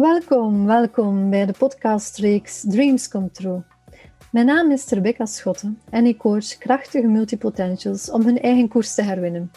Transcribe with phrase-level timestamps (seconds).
[0.00, 3.62] Welkom, welkom bij de podcastreeks Dreams Come True.
[4.32, 9.02] Mijn naam is Rebecca Schotten en ik coach krachtige multipotentials om hun eigen koers te
[9.02, 9.50] herwinnen.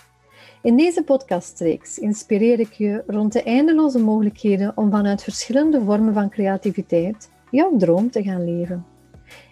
[0.61, 6.29] In deze podcastreeks inspireer ik je rond de eindeloze mogelijkheden om vanuit verschillende vormen van
[6.29, 8.85] creativiteit jouw droom te gaan leven.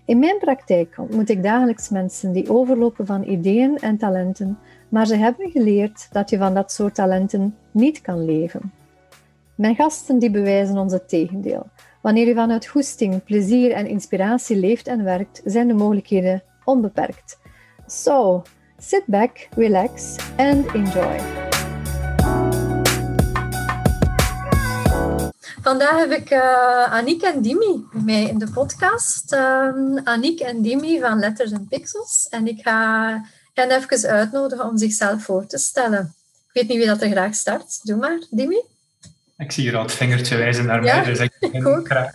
[0.05, 4.57] In mijn praktijk ontmoet ik dagelijks mensen die overlopen van ideeën en talenten,
[4.89, 8.71] maar ze hebben geleerd dat je van dat soort talenten niet kan leven.
[9.56, 11.70] Mijn gasten die bewijzen ons het tegendeel.
[12.02, 17.38] Wanneer je vanuit goesting, plezier en inspiratie leeft en werkt, zijn de mogelijkheden onbeperkt.
[17.88, 18.44] So,
[18.77, 21.20] sit back, relax and enjoy.
[25.62, 29.34] Vandaag heb ik uh, Aniek en Dimi mee in de podcast.
[29.34, 32.27] Uh, Aniek en Dimi van Letters en Pixels.
[32.30, 33.22] En ik ga
[33.54, 36.16] hen even uitnodigen om zichzelf voor te stellen.
[36.48, 37.80] Ik weet niet wie dat er graag start.
[37.84, 38.74] Doe maar, Dimi.
[39.38, 42.12] Ik zie hier al het vingertje wijzen naar mij, dus ik begin graag.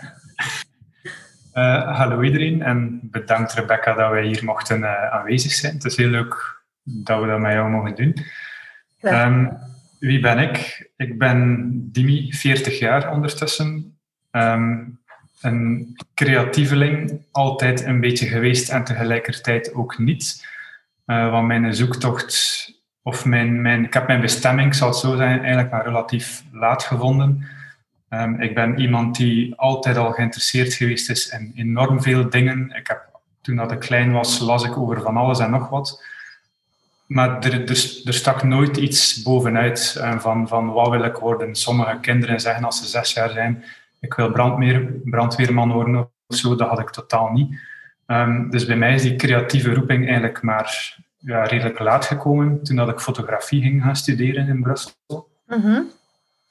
[1.54, 5.74] Uh, hallo iedereen en bedankt Rebecca dat wij hier mochten uh, aanwezig zijn.
[5.74, 8.16] Het is heel leuk dat we dat met jou mogen doen.
[9.00, 9.58] Um,
[9.98, 10.90] wie ben ik?
[10.96, 13.98] Ik ben Dimi, 40 jaar ondertussen.
[14.30, 15.00] Um,
[15.40, 20.46] een creatieveling, altijd een beetje geweest en tegelijkertijd ook niet.
[21.06, 25.38] Uh, want mijn zoektocht of mijn, mijn, ik heb mijn bestemming, zal het zo zijn,
[25.38, 27.46] eigenlijk maar relatief laat gevonden.
[28.10, 32.72] Um, ik ben iemand die altijd al geïnteresseerd geweest is in enorm veel dingen.
[32.76, 36.04] Ik heb, toen dat ik klein was, las ik over van alles en nog wat.
[37.06, 41.54] Maar er, er, er stak nooit iets bovenuit um, van, van wat wil ik worden.
[41.54, 43.64] Sommige kinderen zeggen als ze zes jaar zijn,
[44.00, 46.56] ik wil brandweer, brandweerman worden of zo.
[46.56, 47.58] Dat had ik totaal niet.
[48.06, 52.76] Um, dus bij mij is die creatieve roeping eigenlijk maar ja, redelijk laat gekomen, toen
[52.76, 55.28] dat ik fotografie ging gaan studeren in Brussel.
[55.46, 55.80] Mhm.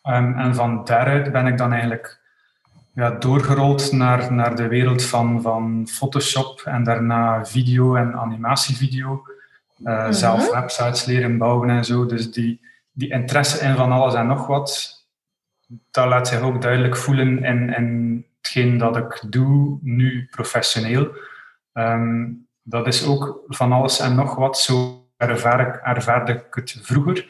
[0.01, 2.19] Ehm, en van daaruit ben ik dan eigenlijk
[2.93, 9.23] ja, doorgerold naar, naar de wereld van, van Photoshop en daarna video en animatievideo.
[9.83, 12.05] Uh, Zelf websites leren bouwen en zo.
[12.05, 14.97] Dus die, die interesse in van alles en nog wat,
[15.91, 21.07] dat laat zich ook duidelijk voelen in, in hetgeen dat ik doe, nu professioneel.
[21.73, 24.57] Um, dat is ook van alles en nog wat.
[24.57, 27.27] Zo ervaar ik, ervaarde ik het vroeger.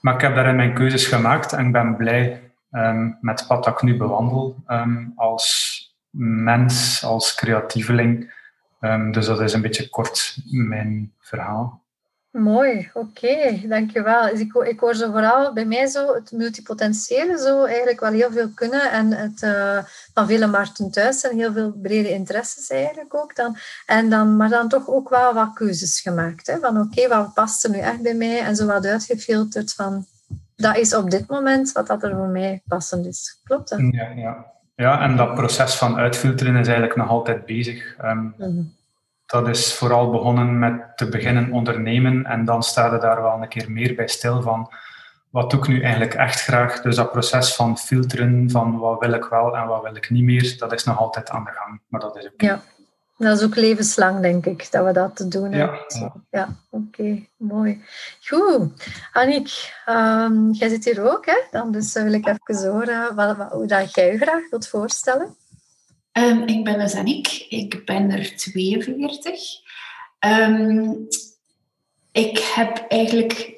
[0.00, 3.64] Maar ik heb daarin mijn keuzes gemaakt en ik ben blij um, met het pad
[3.64, 5.78] dat ik nu bewandel um, als
[6.10, 8.34] mens, als creatieveling.
[8.80, 11.79] Um, dus dat is een beetje kort mijn verhaal.
[12.30, 14.30] Mooi, oké, dankjewel.
[14.30, 18.30] Dus ik, ik hoor zo vooral bij mij zo het multipotentiële zo eigenlijk wel heel
[18.30, 19.78] veel kunnen en het uh,
[20.14, 23.56] van vele markten thuis en heel veel brede interesses eigenlijk ook dan.
[23.86, 26.46] En dan maar dan toch ook wel wat keuzes gemaakt.
[26.46, 26.58] Hè?
[26.58, 28.40] Van oké, wat past er nu echt bij mij?
[28.40, 30.06] En zo wat uitgefilterd van
[30.56, 33.40] dat is op dit moment wat dat er voor mij passend is.
[33.44, 33.78] Klopt dat?
[33.90, 34.46] Ja, ja.
[34.74, 37.96] ja en dat proces van uitfilteren is eigenlijk nog altijd bezig.
[38.04, 38.34] Um,
[39.30, 43.48] dat is vooral begonnen met te beginnen ondernemen en dan staat er daar wel een
[43.48, 44.70] keer meer bij stil van
[45.30, 46.80] wat doe ik nu eigenlijk echt graag.
[46.80, 50.24] Dus dat proces van filteren van wat wil ik wel en wat wil ik niet
[50.24, 51.80] meer, dat is nog altijd aan de gang.
[51.88, 52.40] Maar dat is ook...
[52.40, 52.60] Ja,
[53.16, 55.80] dat is ook levenslang, denk ik, dat we dat te doen hebben.
[55.88, 56.48] Ja, ja.
[56.70, 57.84] oké, mooi.
[58.20, 61.42] Goed, Annick, um, jij zit hier ook, hè?
[61.50, 65.36] Dan dus wil ik even horen wat, wat, hoe dat jij je graag wilt voorstellen.
[66.20, 69.40] Um, ik ben dus Aniek, ik ben er 42.
[70.20, 71.08] Um,
[72.12, 73.52] ik heb eigenlijk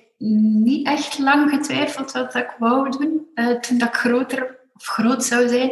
[0.58, 5.24] niet echt lang getwijfeld wat ik wou doen uh, toen dat ik groter of groot
[5.24, 5.70] zou zijn.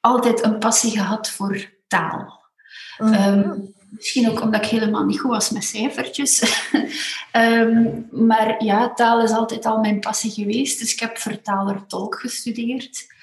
[0.00, 2.44] Altijd een passie gehad voor taal.
[2.98, 6.62] Um, misschien ook omdat ik helemaal niet goed was met cijfertjes.
[8.28, 10.78] maar ja, taal is altijd al mijn passie geweest.
[10.78, 13.14] Dus ik heb vertaler-tolk gestudeerd.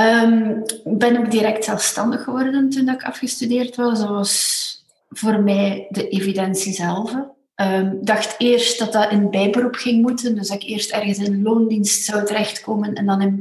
[0.00, 3.98] Um, ben ook direct zelfstandig geworden toen ik afgestudeerd was.
[3.98, 7.10] Dat was voor mij de evidentie zelf.
[7.10, 10.34] Ik um, dacht eerst dat dat in bijberoep ging moeten.
[10.34, 13.38] Dus dat ik eerst ergens in loondienst zou terechtkomen en dan in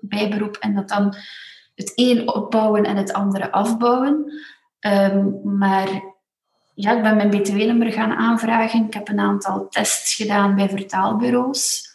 [0.00, 0.56] bijberoep.
[0.56, 1.14] En dat dan
[1.74, 4.32] het een opbouwen en het andere afbouwen.
[4.80, 5.88] Um, maar
[6.74, 8.86] ja, ik ben mijn btw-nummer gaan aanvragen.
[8.86, 11.88] Ik heb een aantal tests gedaan bij vertaalbureaus.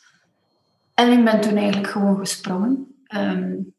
[0.94, 2.96] En ik ben toen eigenlijk gewoon gesprongen.
[3.16, 3.73] Um,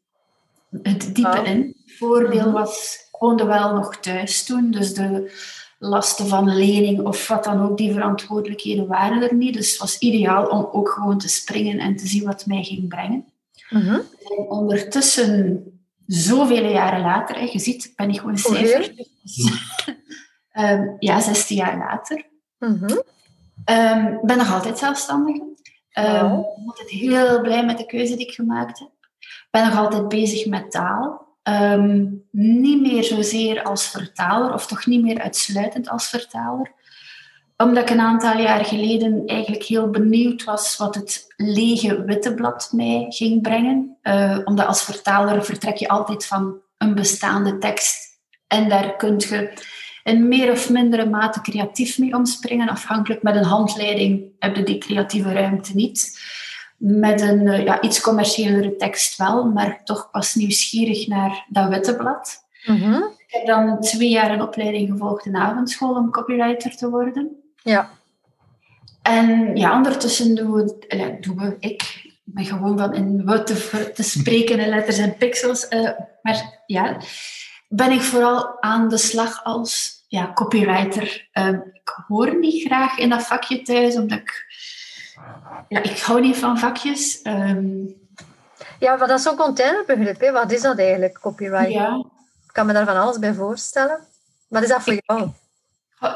[0.83, 1.75] het diepe in.
[1.85, 2.51] Voordeel mhm.
[2.51, 5.31] was, ik woonde wel nog thuis toen, dus de
[5.79, 9.53] lasten van lening of wat dan ook, die verantwoordelijkheden waren er niet.
[9.53, 12.87] Dus het was ideaal om ook gewoon te springen en te zien wat mij ging
[12.87, 13.25] brengen.
[13.69, 15.63] Mm En ondertussen,
[16.05, 18.93] zoveel jaren later, hè, je ziet, ben ik gewoon cijfer.
[20.53, 22.25] um, ja, 16 jaar later.
[22.59, 23.01] Mm -hmm.
[23.75, 25.35] um, ben nog altijd zelfstandig.
[25.35, 25.51] Um,
[25.93, 26.39] wow.
[26.39, 28.89] Ik ben altijd heel blij met de keuze die ik gemaakt heb.
[29.55, 31.27] Ben nog altijd bezig met taal.
[31.43, 36.71] Ehm, niet meer zozeer als vertaler, of toch niet meer uitsluitend als vertaler.
[37.57, 42.69] Omdat ik een aantal jaar geleden eigenlijk heel benieuwd was wat het lege witte blad
[42.71, 43.97] mij ging brengen.
[44.03, 48.19] Uh, omdat als vertaler vertrek je altijd van een bestaande tekst.
[48.47, 49.53] En daar kun je
[50.03, 52.69] in meer of mindere mate creatief mee omspringen.
[52.69, 56.19] Afhankelijk met een handleiding heb je die creatieve ruimte niet.
[56.87, 61.95] Met een uh, ja, iets commerciëlere tekst wel, maar toch pas nieuwsgierig naar dat witte
[61.95, 62.45] blad.
[62.65, 67.43] Mm Ik heb dan twee jaar een opleiding gevolgd in avondschool om copywriter te worden.
[67.63, 67.89] Ja.
[69.01, 74.03] En ja, ondertussen doen we, doen we ik ben gewoon van in we te, te
[74.03, 75.67] spreken in letters en pixels.
[75.69, 75.89] Uh,
[76.21, 76.97] maar ja,
[77.67, 81.29] ben ik vooral aan de slag als ja, copywriter.
[81.33, 84.43] Uh, ik hoor niet graag in dat vakje thuis, omdat ik...
[85.69, 87.19] Ja, ik hou niet van vakjes.
[87.23, 87.95] Um,
[88.79, 90.19] ja, maar dat is zo'n containerbegrip.
[90.19, 90.31] Hè?
[90.31, 91.71] Wat is dat eigenlijk, copywriter?
[91.71, 92.05] Ja.
[92.45, 93.99] Ik kan me daar van alles bij voorstellen.
[94.47, 95.29] Wat is dat voor jou?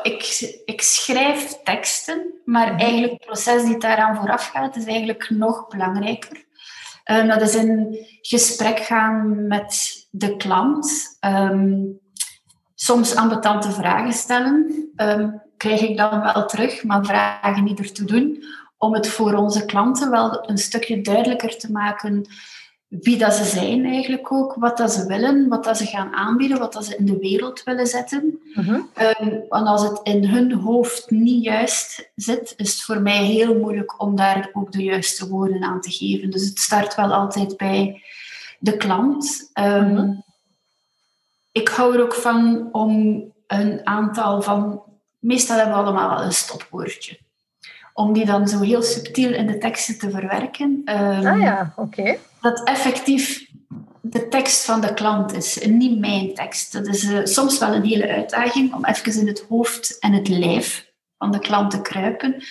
[0.03, 2.79] Ik, ik schrijf teksten, maar mhm.
[2.79, 6.45] eigenlijk het proces die daaraan vooraf gaat, is eigenlijk nog belangrijker.
[7.05, 11.17] Um, dat is in gesprek gaan met de klant.
[11.25, 11.99] Um,
[12.75, 14.89] soms ambetante vragen stellen.
[14.95, 18.43] Um, krijg ik dan wel terug, maar vragen niet ertoe doen.
[18.79, 22.25] Om het voor onze klanten wel een stukje duidelijker te maken
[22.89, 26.59] wie dat ze zijn eigenlijk ook, wat dat ze willen, wat dat ze gaan aanbieden,
[26.59, 28.39] wat dat ze in de wereld willen zetten.
[28.55, 28.73] Uh
[29.49, 34.01] want als het in hun hoofd niet juist zit, is het voor mij heel moeilijk
[34.01, 36.29] om daar ook de juiste woorden aan te geven.
[36.29, 38.03] Dus het start wel altijd bij
[38.59, 39.51] de klant.
[39.59, 40.23] Um,
[41.51, 44.83] ik hou er ook van om een aantal van...
[45.19, 47.19] Meestal hebben we allemaal wel een stopwoordje.
[47.99, 50.81] Om die dan zo heel subtiel in de teksten te verwerken.
[50.85, 52.17] Um, ah ja, oké.
[52.41, 53.47] Dat effectief
[54.01, 56.73] de tekst van de klant is en niet mijn tekst.
[56.73, 60.27] Dat is uh, soms wel een hele uitdaging om even in het hoofd en het
[60.27, 62.43] lijf van de klant te kruipen.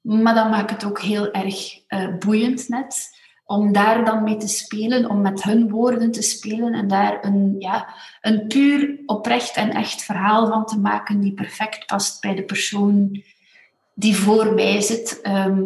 [0.00, 4.48] Maar dan maakt het ook heel erg uh, boeiend net om daar dan mee te
[4.48, 9.70] spelen, om met hun woorden te spelen en daar een, ja, een puur oprecht en
[9.70, 13.22] echt verhaal van te maken die perfect past bij de persoon
[13.98, 15.20] die voor mij zit.
[15.22, 15.62] Ehm,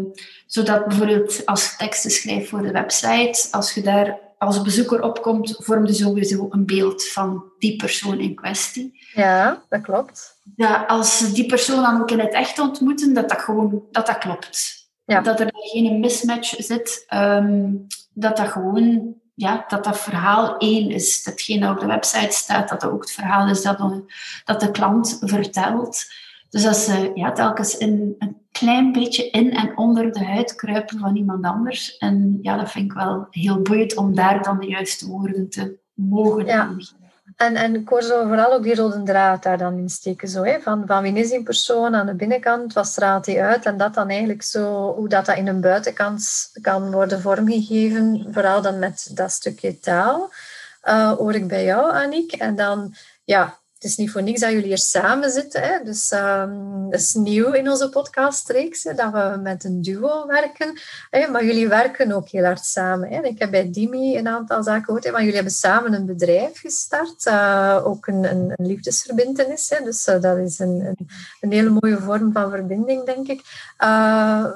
[0.46, 5.56] zodat bijvoorbeeld als je teksten schrijft voor de website, als je daar als bezoeker opkomt,
[5.58, 9.00] vorm je sowieso een beeld van die persoon in kwestie.
[9.14, 10.36] Ja, dat klopt.
[10.56, 14.18] Ja, als die persoon dan ook in het echt ontmoeten, dat dat gewoon dat dat
[14.18, 14.86] klopt.
[15.04, 15.20] Ja.
[15.20, 17.04] Dat er geen mismatch zit.
[17.06, 17.70] Ehm,
[18.14, 21.22] dat dat gewoon, ja, dat dat verhaal één is.
[21.22, 23.78] Datgene dat op de website staat, dat dat ook het verhaal is dat
[24.44, 26.04] dat de klant vertelt.
[26.52, 30.98] Dus als ze ja, telkens in, een klein beetje in en onder de huid kruipen
[30.98, 31.96] van iemand anders.
[31.96, 35.78] En ja, dat vind ik wel heel boeiend om daar dan de juiste woorden te
[35.94, 36.70] mogen ja.
[37.36, 40.28] En, en ik hoor zo vooral ook die rode draad daar dan in steken.
[40.28, 40.60] Zo, hè?
[40.60, 43.66] Van, van wie is die persoon aan de binnenkant, wat straalt hij uit?
[43.66, 48.26] En dat dan eigenlijk zo, hoe dat, dat in een buitenkant kan worden vormgegeven.
[48.30, 50.30] Vooral dan met dat stukje taal.
[50.84, 52.32] Uh, hoor ik bij jou, Aniek.
[52.32, 52.94] En dan,
[53.24, 55.62] ja, het is niet voor niks dat jullie hier samen zitten.
[55.62, 55.84] Hè?
[55.84, 60.80] Dus um, dat is nieuw in onze podcastreeks, dat we met een duo werken.
[61.10, 61.26] Hè?
[61.26, 63.08] Maar jullie werken ook heel hard samen.
[63.08, 63.22] Hè?
[63.22, 67.26] Ik heb bij Dimi een aantal zaken gehoord, maar jullie hebben samen een bedrijf gestart.
[67.26, 69.70] Uh, ook een, een, een liefdesverbindenis.
[69.70, 69.84] Hè?
[69.84, 71.08] Dus uh, dat is een, een,
[71.40, 73.40] een, hele mooie vorm van verbinding, denk ik.
[73.78, 74.46] Uh,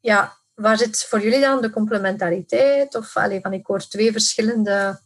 [0.00, 2.94] ja, waar zit voor jullie dan de complementariteit?
[2.94, 5.00] Of allez, van, ik hoor twee verschillende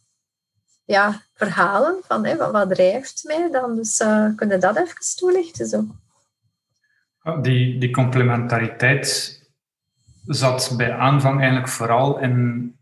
[0.91, 3.77] ja, verhalen van hè, wat, wat drijft mij dan.
[3.77, 5.67] Dus uh, kun je dat even toelichten?
[5.67, 5.85] Zo?
[7.43, 9.39] Die, die complementariteit
[10.27, 12.75] zat bij aanvang eigenlijk vooral in,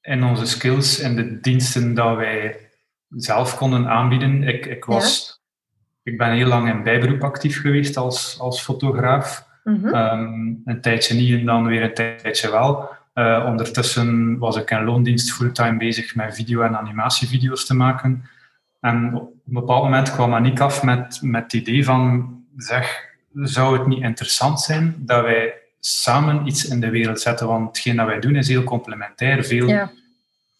[0.00, 2.70] in onze skills en de diensten dat wij
[3.08, 4.42] zelf konden aanbieden.
[4.42, 5.40] Ik, ik, was,
[6.02, 9.46] ik ben heel lang in bijberoep actief geweest als, als fotograaf.
[9.64, 9.94] Mhm.
[9.94, 12.88] Ehm, een tijdje niet en dan weer een tijdje wel.
[13.14, 18.24] Uh, ondertussen was ik in loondienst fulltime bezig met video- en animatievideo's te maken.
[18.80, 23.78] En op een bepaald moment kwam Aniek af met, met het idee van, zeg, zou
[23.78, 27.46] het niet interessant zijn dat wij samen iets in de wereld zetten?
[27.46, 29.44] Want hetgeen dat wij doen is heel complementair.
[29.44, 29.88] Veel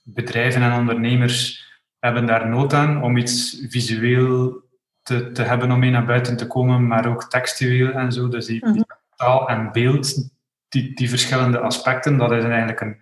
[0.02, 1.64] bedrijven en ondernemers
[1.98, 4.62] hebben daar nood aan om iets visueel
[5.02, 8.28] te, te hebben om mee naar buiten te komen, maar ook textueel en zo.
[8.28, 8.82] Dus die, die mhm.
[9.16, 10.32] taal en beeld
[10.74, 13.00] die, die verschillende aspecten, dat is eigenlijk een,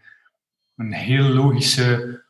[0.77, 2.21] een heel logische,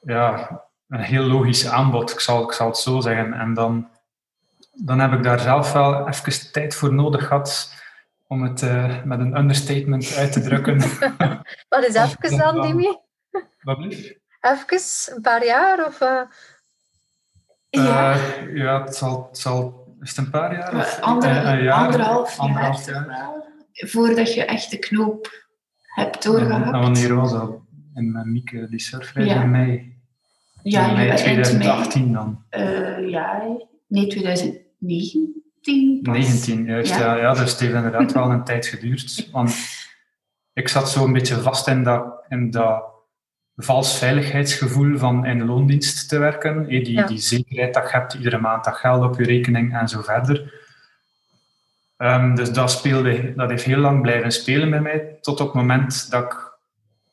[0.00, 3.32] ja, een heel logisch aanbod, ik zal, ik zal het zo zeggen.
[3.32, 3.88] En dan,
[4.72, 7.74] dan heb ik daar zelf wel even tijd voor nodig gehad
[8.26, 10.78] om het uh, met een understatement uit te drukken.
[11.68, 12.98] Wat is even dan, Dimi?
[13.60, 13.78] Wat
[14.40, 15.86] Even, een paar jaar?
[15.86, 16.20] Of, uh...
[17.68, 18.16] ja.
[18.54, 19.84] ja, het zal, het zal...
[20.00, 20.74] Is het een paar jaar?
[20.74, 23.44] Of, Ander, jaar, anderhalf, anderhalf jaar.
[23.76, 25.44] Voordat je echt de knoop
[25.82, 26.72] hebt doorgehakt.
[26.72, 27.58] En wanneer was dat?
[27.94, 29.94] En Mieke, die surfreis in mei?
[30.62, 32.44] Ja, in mei 2018 dan?
[32.50, 33.56] Uh, ja,
[33.86, 35.44] nee, 2019.
[36.02, 36.90] 19, juist.
[36.90, 36.98] Ja.
[36.98, 37.16] ja.
[37.16, 39.28] Ja, dus het heeft inderdaad wel een tijd geduurd.
[39.32, 39.54] Want
[40.52, 42.84] ik zat zo een beetje vast in dat, in dat
[43.56, 46.66] vals veiligheidsgevoel van in loondienst te werken.
[46.66, 50.02] Die, die zekerheid dat je hebt, iedere maand dat geld op je rekening en zo
[50.02, 50.64] verder.
[51.98, 55.56] Um, dus dat, speelde, dat heeft heel lang blijven spelen bij mij, tot op het
[55.56, 56.58] moment dat ik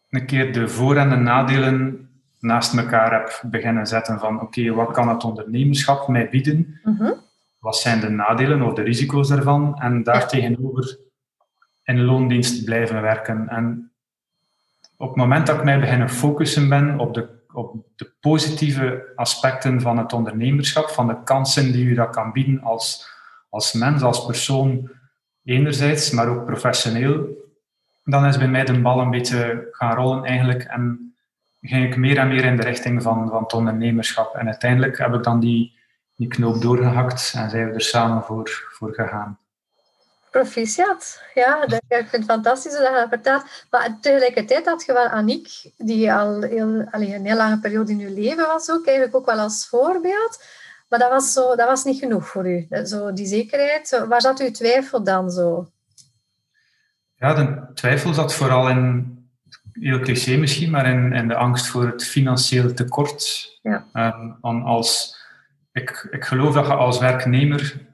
[0.09, 2.09] een keer de voor- en de nadelen
[2.39, 6.79] naast elkaar heb beginnen zetten van oké, wat kan het ondernemerschap mij bieden?
[6.83, 7.11] Mhm.
[7.59, 9.79] Wat zijn de nadelen of de risico's daarvan?
[9.79, 10.97] En daartegenover
[11.83, 13.49] in loondienst blijven werken.
[13.49, 13.91] En
[14.97, 19.81] op het moment dat ik mij beginnen focussen ben op de, op de positieve aspecten
[19.81, 23.12] van het ondernemerschap, van de kansen die u dat kan bieden als,
[23.53, 24.91] als mens, als persoon
[25.43, 27.27] enerzijds, maar ook professioneel,
[28.03, 31.15] dan is bij mij de bal een beetje gaan rollen eigenlijk en
[31.61, 34.35] ging ik meer en meer in de richting van, van het ondernemerschap.
[34.35, 35.79] En uiteindelijk heb ik dan die,
[36.15, 39.39] die knoop doorgehakt en zijn we er samen voor, voor gegaan.
[40.31, 41.21] Proficiat.
[41.33, 43.43] Ja, ik vind het fantastisch dat je dat vertelt.
[43.69, 47.99] Maar tegelijkertijd had je wel Aniek, die al heel, allee, een heel lange periode in
[47.99, 50.43] je leven was ook, eigenlijk ook wel als voorbeeld.
[50.93, 54.05] Maar dat was, zo, dat was niet genoeg voor u, zo die zekerheid.
[54.09, 55.67] Waar zat uw twijfel dan zo?
[57.15, 59.17] Ja, de twijfel zat vooral in,
[59.71, 63.49] heel cliché misschien, maar in, in de angst voor het financiële tekort.
[63.61, 63.85] Ja.
[64.41, 65.17] Um, als,
[65.71, 67.87] ik, ik geloof dat je als werknemer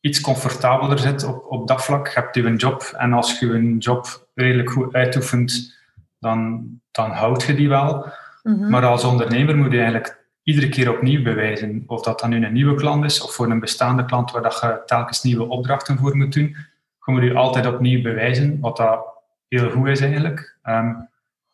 [0.00, 2.06] iets comfortabeler zit op, op dat vlak.
[2.06, 5.78] Je hebt je een job en als je een job redelijk goed uitoefent,
[6.18, 8.12] dan, dan houd je die wel.
[8.42, 8.70] Mhm.
[8.70, 11.84] Maar als ondernemer moet je eigenlijk iedere keer opnieuw bewijzen.
[11.86, 14.58] Of dat dan nu een nieuwe klant is of voor een bestaande klant waar dat
[14.60, 16.56] je telkens nieuwe opdrachten voor moet doen.
[17.04, 19.04] Je moet je altijd opnieuw bewijzen, wat dat
[19.48, 20.58] heel goed is eigenlijk.
[20.62, 20.92] Ehm,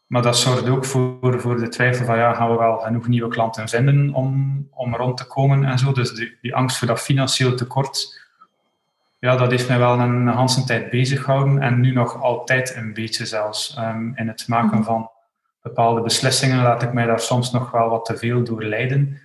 [0.07, 3.29] maar dat zorgt ook voor, voor de twijfel van ja, gaan we wel genoeg nieuwe
[3.29, 5.93] klanten vinden om, om rond te komen en zo.
[5.93, 8.19] Dus die, die angst voor dat financieel tekort
[9.21, 12.95] ja, dat heeft mij wel een hele tijd bezig gehouden en nu nog altijd een
[12.95, 13.77] beetje zelfs.
[13.79, 14.87] Um, in het maken mhm.
[14.87, 15.11] van
[15.63, 19.21] bepaalde beslissingen laat ik mij daar soms nog wel wat te veel door leiden.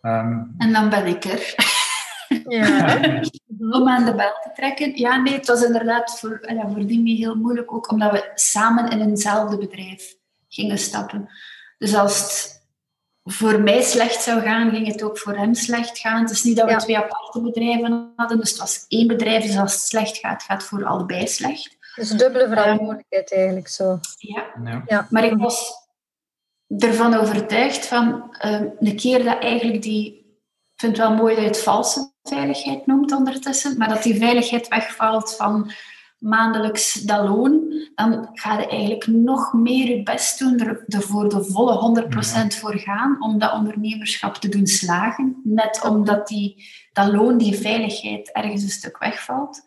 [0.00, 1.54] Ehm, en dan ben ik er.
[2.48, 2.98] Ja.
[3.70, 4.96] Om aan de bel te trekken.
[4.96, 8.90] Ja, nee, het was inderdaad voor, ja, voor die heel moeilijk ook, omdat we samen
[8.90, 10.14] in eenzelfde bedrijf
[10.48, 11.28] gingen stappen.
[11.78, 12.62] Dus als het
[13.24, 16.20] voor mij slecht zou gaan, ging het ook voor hem slecht gaan.
[16.20, 19.58] Het is niet dat we twee aparte bedrijven hadden, dus het was één bedrijf, dus
[19.58, 21.73] als het slecht gaat, gaat het voor allebei slecht.
[21.94, 23.98] Dus dubbele verantwoordelijkheid eigenlijk zo.
[24.18, 24.82] Ja.
[24.86, 25.06] ja.
[25.10, 25.72] maar ik was
[26.78, 30.22] ervan overtuigd van uh, een keer dat eigenlijk die...
[30.74, 34.18] Ik vind het wel mooi dat je het valse veiligheid noemt ondertussen, maar dat die
[34.18, 35.72] veiligheid wegvalt van
[36.24, 41.44] maandelijks dat loon, dan ga je eigenlijk nog meer je best doen, er, voor de
[41.44, 42.06] volle
[42.54, 45.40] 100% voor gaan, om dat ondernemerschap te doen slagen.
[45.44, 49.62] Net omdat die, dat loon, die veiligheid ergens een stuk wegvalt.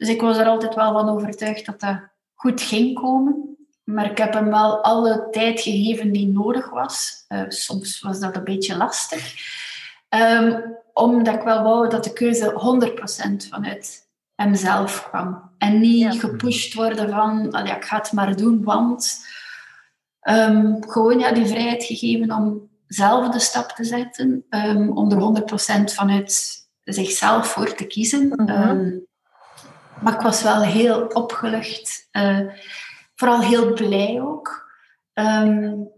[0.00, 2.00] Dus ik was er altijd wel van overtuigd dat dat
[2.34, 3.56] goed ging komen.
[3.84, 7.24] Maar ik heb hem wel alle tijd gegeven die nodig was.
[7.28, 9.34] Uh, soms was dat een beetje lastig.
[10.08, 12.52] Um, omdat ik wel wou dat de keuze
[13.44, 15.50] 100% vanuit hemzelf kwam.
[15.58, 19.26] En niet gepusht worden van, ja, ik ga het maar doen, want...
[20.22, 25.42] Um, gewoon ja, die vrijheid gegeven om zelf de stap te zetten, um, om er
[25.90, 28.30] 100% vanuit zichzelf voor te kiezen.
[28.30, 28.90] Ehm,
[30.02, 32.40] maar ik was wel heel opgelucht, uh,
[33.14, 34.68] vooral heel blij ook.
[35.12, 35.92] en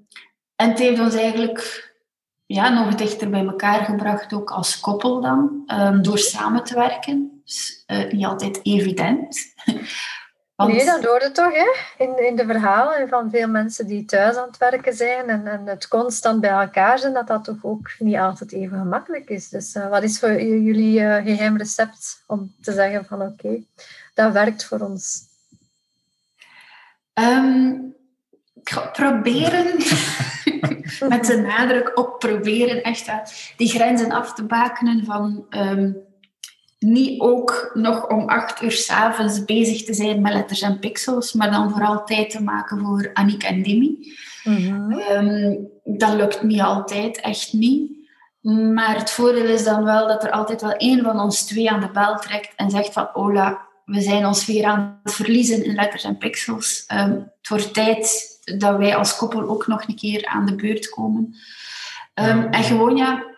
[0.56, 1.90] het heeft ons eigenlijk
[2.46, 5.62] ja, nog dichter bij elkaar gebracht, ook als koppel dan,
[6.02, 9.38] door samen te werken is uh, niet altijd evident.
[10.66, 10.74] Want...
[10.74, 11.74] Nee, dat hoorde toch hè?
[12.04, 15.66] In, in de verhalen van veel mensen die thuis aan het werken zijn en, en
[15.66, 19.48] het constant bij elkaar zijn, dat dat toch ook niet altijd even gemakkelijk is.
[19.48, 23.62] Dus uh, wat is voor jullie uh, geheim recept om te zeggen van oké,
[24.14, 25.30] dat werkt voor ons?
[27.14, 27.94] Um,
[28.92, 29.66] proberen,
[31.08, 33.10] met de nadruk op proberen, echt
[33.56, 35.46] die grenzen af te bakenen van...
[35.50, 36.10] Um,
[36.82, 41.50] niet ook nog om acht uur s'avonds bezig te zijn met letters en pixels, maar
[41.50, 43.60] dan vooral tijd te maken voor Annick en.
[44.44, 44.90] Mhm.
[44.92, 47.90] Ehm, dat lukt niet altijd, echt niet.
[48.74, 51.80] Maar het voordeel is dan wel dat er altijd wel één van ons twee aan
[51.80, 55.74] de bel trekt en zegt van Ola, we zijn ons weer aan het verliezen in
[55.74, 56.84] letters en pixels.
[56.92, 60.88] Um, het wordt tijd dat wij als koppel ook nog een keer aan de beurt
[60.88, 61.34] komen.
[62.14, 63.31] Ehm, en gewoon ja,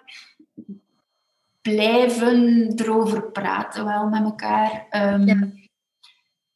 [1.73, 4.87] blijven erover praten wel met elkaar.
[4.90, 5.49] Ehm, ja.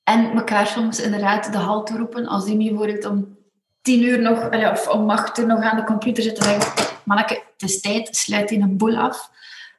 [0.05, 2.27] En elkaar soms inderdaad de halt roepen.
[2.27, 3.37] Als die bijvoorbeeld om
[3.83, 7.43] tien uur nog, of om acht uur nog aan de computer zitten en zeggen, manneke,
[7.53, 9.31] het is tijd, sluit in een boel af.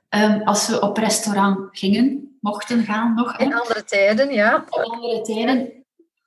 [0.10, 3.38] Ehm, als we op restaurant gingen, mochten gaan nog.
[3.38, 4.66] In andere tijden, ja.
[4.70, 5.72] In andere tijden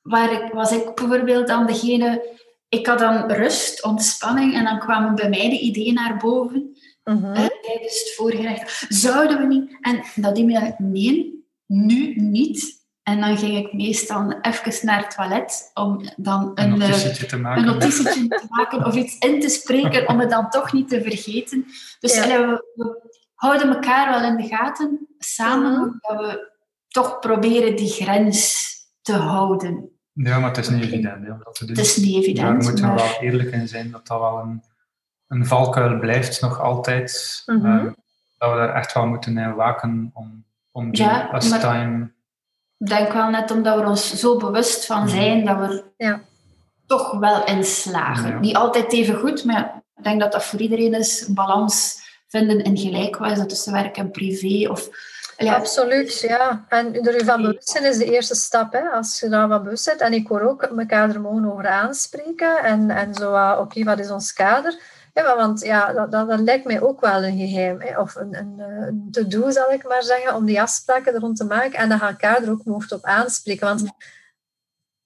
[0.02, 2.30] waar ik, was ik bijvoorbeeld dan degene...
[2.68, 6.76] Ik had dan rust, ontspanning en dan kwamen bij mij de ideeën naar boven.
[7.04, 7.32] Uh
[7.62, 8.87] tijdens het voorgerecht.
[8.88, 9.76] Zouden we niet...
[9.80, 10.44] En dat die
[10.78, 12.80] nee, nu niet.
[13.02, 17.37] En dan ging ik meestal even naar het toilet om dan een, een notitietje te
[17.37, 20.88] maken, een notitietje te maken of iets in te spreken om het dan toch niet
[20.88, 21.66] te vergeten.
[22.00, 22.64] Dus we,
[23.35, 25.90] houden elkaar wel in de gaten, samen, mhm.
[26.00, 26.50] dat we
[26.88, 29.90] toch proberen die grens te houden.
[30.12, 31.76] Ja, maar het is niet evident om dat te doen.
[31.76, 32.47] Het is niet evident.
[32.47, 34.62] Daar moeten we wel eerlijk in zijn dat dat wel een,
[35.32, 37.42] een valkuil blijft nog altijd.
[37.46, 37.94] Mm
[38.42, 42.10] dat we daar echt wel moeten in waken om, om die ja, time...
[42.78, 45.08] Ik denk wel net omdat we ons zo bewust van mhm.
[45.08, 46.20] zijn dat we ja.
[46.86, 48.40] toch wel in slagen.
[48.40, 51.26] Niet altijd even goed, maar ik denk dat dat voor iedereen is.
[51.26, 54.70] Een balans vinden in gelijkwijze tussen werk en privé.
[54.70, 54.88] Of,
[55.36, 55.54] ja.
[55.54, 56.64] Absoluut, ja.
[56.68, 58.72] En er u van bewust zijn is de eerste stap.
[58.72, 58.90] Hè.
[58.90, 60.00] Als je daar van bewust bent.
[60.00, 62.64] En ik hoor ook elkaar er mogen over aanspreken.
[62.64, 64.78] En, en zo, oké, okay, wat is ons kader?
[65.12, 67.81] Ja, want ja, dat, dat, lijkt mij ook wel een geheim.
[67.81, 68.00] Hè?
[68.00, 71.45] Of een, een, een to-do, zal ik maar zeggen, om die afspraken er rond te
[71.45, 71.78] maken.
[71.78, 73.66] En dat je elkaar er ook mocht op aanspreken.
[73.66, 73.90] Want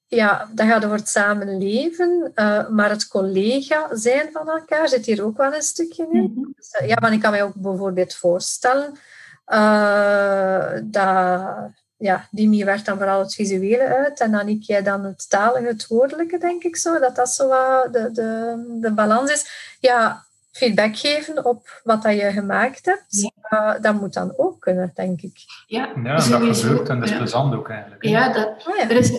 [0.06, 5.24] ja, dat gaat over het samenleven, uh, maar het collega zijn van elkaar zit hier
[5.24, 6.32] ook wel een stukje in.
[6.34, 6.52] Mhm.
[6.56, 8.98] Dus, eh, ja, want ik kan mij ook bijvoorbeeld voorstellen
[9.46, 15.04] uh, dat ja, Dimi werkt dan vooral het visuele uit en dan ik jij dan
[15.04, 16.98] het talige, het woordelijke, denk ik zo.
[16.98, 17.48] Dat dat zo
[17.90, 19.76] de, de, de balans is.
[19.80, 23.78] Ja, feedback geven op wat dat je gemaakt hebt, ja.
[23.78, 25.38] dat moet dan ook kunnen, denk ik.
[25.66, 28.04] Ja, ja dat gebeurt en dat is plezant ook eigenlijk.
[28.04, 28.82] Ja, dat, oh, ja.
[28.82, 29.12] er is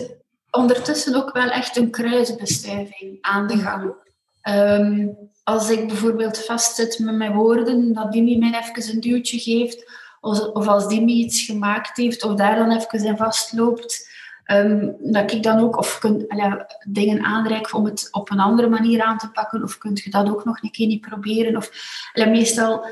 [0.50, 3.92] ondertussen ook wel echt een kruisbestuiving aan de gang.
[4.42, 9.90] Um, als ik bijvoorbeeld vastzit met mijn woorden, dat Dimi mij even een duwtje geeft,
[10.20, 14.08] of als Dimi iets gemaakt heeft, of daar dan even in vastloopt,
[14.50, 16.26] um, dat ik dan ook, of kun,
[16.86, 20.28] dingen aanreiken om het op een andere manier aan te pakken, of kunt je dat
[20.28, 21.56] ook nog een keer niet proberen?
[21.56, 21.70] Of
[22.14, 22.86] meestal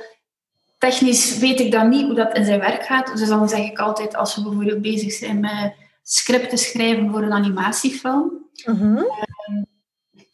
[0.78, 3.16] technisch weet ik dan niet hoe dat in zijn werk gaat.
[3.16, 7.32] Dus dan zeg ik altijd, als we bijvoorbeeld bezig zijn met scripten schrijven voor een
[7.32, 8.32] animatiefilm,
[8.64, 9.04] mm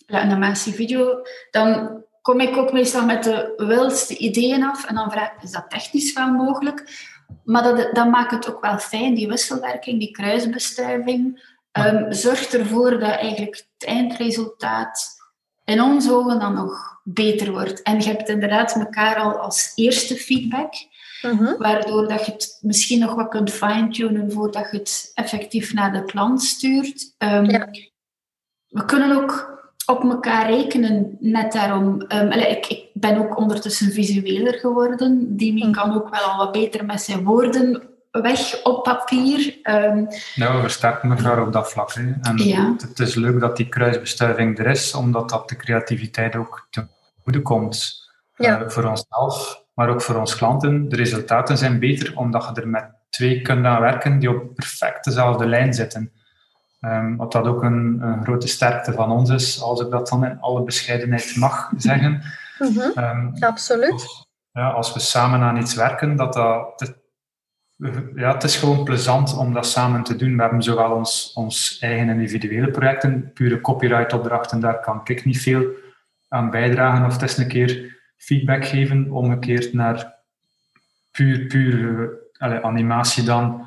[0.07, 5.33] een animatievideo, dan kom ik ook meestal met de wildste ideeën af en dan vraag
[5.33, 7.11] ik, is dat technisch wel mogelijk?
[7.45, 12.91] Maar dat, dat maakt het ook wel fijn, die wisselwerking, die kruisbestuiving, um, zorgt ervoor
[12.91, 15.21] dat eigenlijk het eindresultaat
[15.65, 17.83] in onze ogen dan nog beter wordt.
[17.83, 20.75] En je hebt inderdaad elkaar al als eerste feedback,
[21.23, 21.57] mhm.
[21.59, 26.05] waardoor dat je het misschien nog wat kunt fine-tunen voordat je het effectief naar de
[26.05, 27.15] klant stuurt.
[27.19, 27.47] Um,
[28.69, 29.53] We kunnen ook
[29.87, 32.05] op elkaar rekenen, net daarom.
[32.09, 35.37] Um, ik, ik, ben ook ondertussen visueler geworden.
[35.37, 35.73] Die mm.
[35.73, 39.59] kan ook wel al wat beter met zijn woorden weg op papier.
[39.63, 41.93] Um, nou, we versterken elkaar op dat vlak.
[41.93, 42.13] Hè.
[42.23, 42.75] En ja.
[42.79, 46.87] het, is leuk dat die kruisbestuiving er is, omdat dat de creativiteit ook te
[47.23, 48.11] goede komt.
[48.37, 48.61] Ja.
[48.61, 50.89] Uh, voor onszelf, maar ook voor onze klanten.
[50.89, 55.05] De resultaten zijn beter, omdat je er met twee kunt aan werken die op perfect
[55.05, 56.13] dezelfde lijn zitten.
[56.85, 60.25] Um, wat dat ook een, een, grote sterkte van ons is, als ik dat dan
[60.25, 62.23] in alle bescheidenheid mag zeggen.
[62.59, 64.27] Mm Absoluut.
[64.51, 66.95] ja, als we samen aan iets werken, dat dat,
[68.15, 70.37] ja, het is gewoon plezant om dat samen te doen.
[70.37, 75.65] We hebben zowel ons, ons eigen individuele projecten, pure copyright-opdrachten, daar kan ik niet veel
[76.29, 77.07] aan bijdragen.
[77.07, 80.15] Of het is een keer feedback geven, omgekeerd naar
[81.11, 83.67] puur, puur uh, animatie dan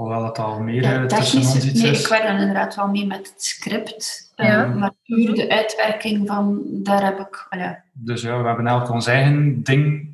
[0.00, 3.16] Hoewel het al meer ja, ons iets nee, Ik werk dan inderdaad wel mee met
[3.32, 4.32] het script.
[4.36, 4.64] Ja.
[4.64, 7.46] Um, maar puur de uitwerking van, daar heb ik...
[7.92, 10.10] Dus ja, we hebben elk ons eigen ding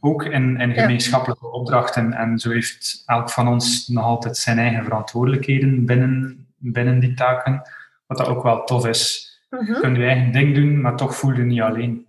[0.00, 2.12] ook in, in gemeenschappelijke opdrachten.
[2.12, 7.62] En zo heeft elk van ons nog altijd zijn eigen verantwoordelijkheden binnen, binnen die taken.
[8.06, 9.32] Wat dat ook wel tof is.
[9.50, 12.06] Uh Je kunt je eigen ding doen, maar toch voel je niet alleen.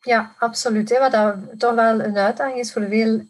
[0.00, 0.90] Ja, absoluut.
[0.90, 0.98] Hè.
[0.98, 3.20] Wat dat toch wel een uitdaging is voor veel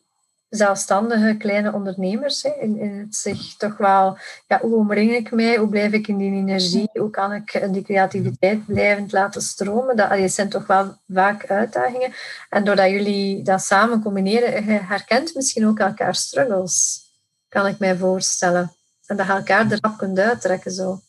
[0.51, 2.43] zelfstandige kleine ondernemers.
[2.43, 5.57] Hè, in, in het zich toch wel, ja, hoe omring ik mij?
[5.57, 6.91] Hoe blijf ik in die energie?
[6.93, 9.97] Hoe kan ik die creativiteit blijvend laten stromen?
[9.97, 12.13] Dat, allee, zijn toch wel vaak uitdagingen.
[12.49, 17.01] En doordat jullie dat samen combineren, je herkent misschien ook elkaar struggles,
[17.49, 18.73] kan ik mij voorstellen.
[19.07, 21.01] En dat je elkaar erop kunt uittrekken zo.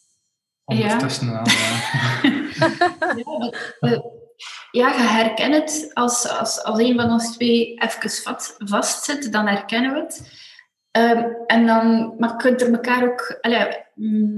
[0.66, 1.32] Ondertussen ja.
[1.32, 1.90] wel, ja.
[3.90, 4.02] ja,
[4.72, 9.48] ja, je herkent het als, als, als een van ons twee even vast, vastzit, dan
[9.48, 10.40] herkennen we het.
[10.92, 13.68] Ehm, en dan, maar je kunt er elkaar ook, allee,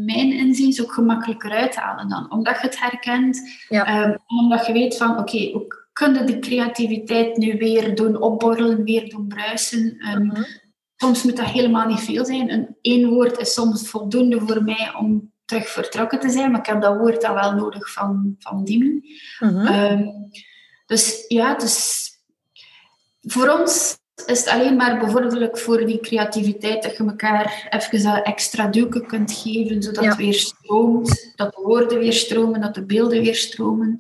[0.06, 2.32] mijn inziens, ook gemakkelijker uithalen dan.
[2.32, 3.42] Omdat je het herkent.
[3.70, 3.86] Ja.
[3.86, 8.22] Ehm, omdat je weet van, oké, okay, hoe kun je die creativiteit nu weer doen
[8.22, 10.10] opborrelen, weer doen bruisen.
[10.16, 10.32] Um,
[10.96, 12.52] Soms moet dat helemaal niet veel zijn.
[12.52, 16.66] Een één woord is soms voldoende voor mij om terug vertrokken te zijn, maar ik
[16.66, 19.20] heb dat woord dan wel nodig van, van Dimi.
[19.40, 20.04] Mhm.
[20.86, 22.10] dus ja, dus
[23.22, 28.26] voor ons is het alleen maar bevorderlijk voor die creativiteit dat je elkaar even dat
[28.26, 32.86] extra duiken kunt geven, zodat het weer stroomt, dat de woorden weer stromen, dat de
[32.86, 34.00] beelden weer stromen.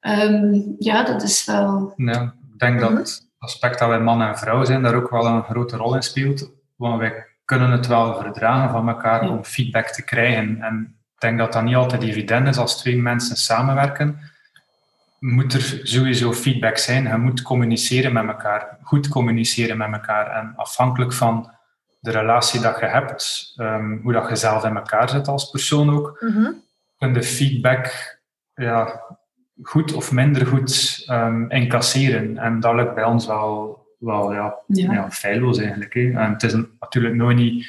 [0.00, 1.92] Ehm, ja, dat is wel...
[1.96, 2.98] Ja, ik denk dat mhm.
[2.98, 6.02] het aspect dat wij man en vrouw zijn daar ook wel een grote rol in
[6.02, 6.50] speelt.
[6.76, 10.62] Want wij kunnen het wel verdragen van elkaar om feedback te krijgen.
[10.62, 14.18] En ik denk dat dat niet altijd evident is als twee mensen samenwerken
[15.18, 17.02] moet er sowieso feedback zijn.
[17.02, 20.26] Je moet communiceren met elkaar, goed communiceren met elkaar.
[20.30, 21.50] En afhankelijk van
[22.00, 25.90] de relatie dat je hebt, um, hoe dat je zelf in elkaar zit als persoon
[25.90, 26.60] ook, mm
[26.98, 28.18] kun je feedback
[28.54, 29.02] ja,
[29.62, 32.38] goed of minder goed um, incasseren.
[32.38, 34.92] En dat lukt bij ons wel, wel ja, ja.
[34.92, 35.94] ja feilloos eigenlijk.
[35.94, 36.10] Hè.
[36.10, 37.66] En het is natuurlijk nooit niet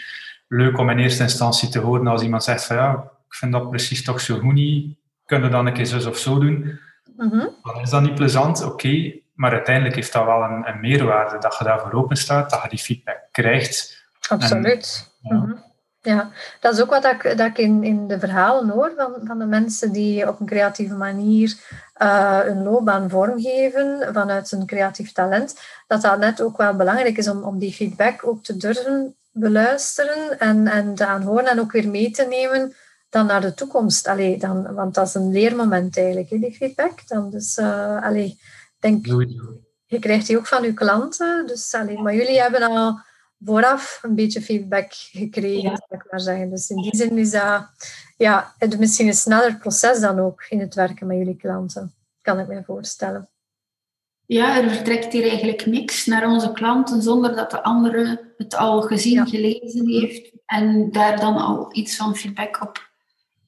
[0.47, 3.69] leuk om in eerste instantie te horen als iemand zegt van ja, ik vind dat
[3.69, 6.79] precies toch zo goed niet, kunnen we dan een keer zus of zo doen.
[7.17, 7.47] Mhm.
[7.63, 11.55] Dan is dat niet plezant, oké, maar uiteindelijk heeft dat wel een, een, meerwaarde dat
[11.57, 14.05] je daarvoor open staat, dat je die feedback krijgt.
[14.29, 15.11] Absoluut.
[15.21, 15.35] ja.
[15.35, 15.53] Mhm.
[16.01, 16.31] ja.
[16.59, 19.45] dat is ook wat ik, dat ik in, in de verhalen hoor van, van de
[19.45, 21.55] mensen die op een creatieve manier
[22.01, 25.55] uh, een loopbaan vormgeven vanuit een creatief talent,
[25.87, 30.39] dat dat net ook wel belangrijk is om, om die feedback ook te durven beluisteren
[30.39, 32.73] en, en te aanhoren en ook weer mee te nemen
[33.09, 34.07] dan naar de toekomst.
[34.07, 37.07] Allee, dan, want dat is een leermoment eigenlijk, hè, die feedback.
[37.07, 38.39] Dan dus, uh, allee,
[38.79, 39.05] denk,
[39.85, 41.47] je krijgt die ook van je klanten.
[41.47, 42.99] Dus, allee, maar jullie hebben al
[43.45, 45.85] vooraf een beetje feedback gekregen, ja.
[45.89, 46.49] ik maar zeggen.
[46.49, 47.65] Dus in die zin is dat
[48.23, 51.93] ja, het misschien een sneller proces dan ook in het werken met jullie klanten.
[52.21, 53.29] Kan ik me voorstellen.
[54.25, 58.81] Ja, er vertrekt hier eigenlijk niks naar onze klanten zonder dat de andere het al
[58.81, 62.89] gezien, gelezen heeft en daar dan al iets van feedback op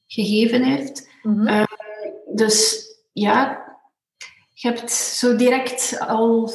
[0.06, 1.08] gegeven heeft.
[1.22, 1.46] Mhm.
[1.46, 1.64] Ehm,
[2.34, 3.64] dus ja,
[4.52, 6.52] je hebt zo direct al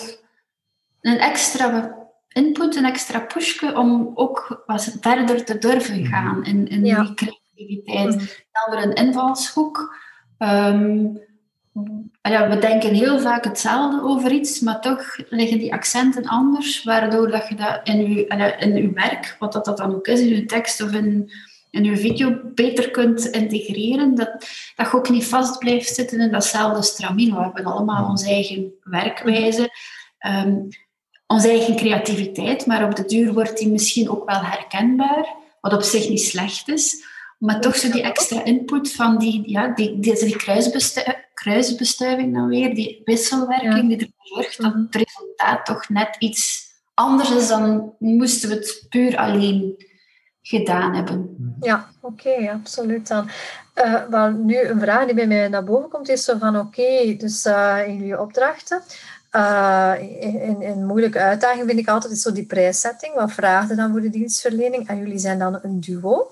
[1.02, 6.10] een extra input, een extra pushje om ook wat verder te durven mhm.
[6.10, 8.16] gaan in, in die creativiteit.
[8.16, 9.96] Mm Dan een invalshoek.
[10.38, 11.06] Ehm,
[12.22, 17.32] ja, we denken heel vaak hetzelfde over iets, maar toch liggen die accenten anders, waardoor
[17.32, 18.28] dat je dat in je,
[18.60, 21.32] in je werk, wat dat, dat dan ook is, in je tekst of in
[21.72, 24.16] in je video beter kunt integreren.
[24.16, 24.32] Dat,
[24.76, 27.36] dat je ook niet vast blijft zitten in datzelfde stramien.
[27.36, 29.70] We hebben allemaal onze eigen werkwijze,
[30.28, 30.68] um,
[31.28, 35.82] onze eigen creativiteit, maar op de duur wordt die misschien ook wel herkenbaar, wat op
[35.82, 37.06] zich niet slecht is.
[37.42, 40.36] Maar toch zo die extra input van die, ja, die, die, die
[41.34, 47.32] kruisbestuiving dan weer, die wisselwerking die ervoor zorgt dat het resultaat toch net iets anders
[47.32, 49.86] is dan moesten we het puur alleen
[50.42, 51.36] gedaan hebben.
[51.60, 53.30] Ja, oké, absoluut dan.
[53.76, 57.16] Uh, wel, nu een vraag die bij mij naar boven komt is zo van oké,
[57.18, 58.82] dus uh, in jullie opdrachten,
[59.36, 63.14] uh, in, in moeilijke uitdaging vind ik altijd is zo die prijszetting.
[63.14, 64.88] Wat vraagt je dan voor de dienstverlening?
[64.88, 66.32] En jullie zijn dan een duo.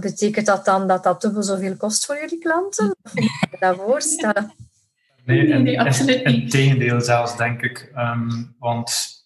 [0.00, 2.96] Betekent dat dan dat dat dubbel zoveel kost voor jullie klanten?
[3.02, 4.52] Of moet je dat voorstellen?
[5.24, 6.42] Nee, nee, nee absoluut niet.
[6.42, 7.92] Het tegendeel zelfs, denk ik.
[7.96, 9.16] Um, want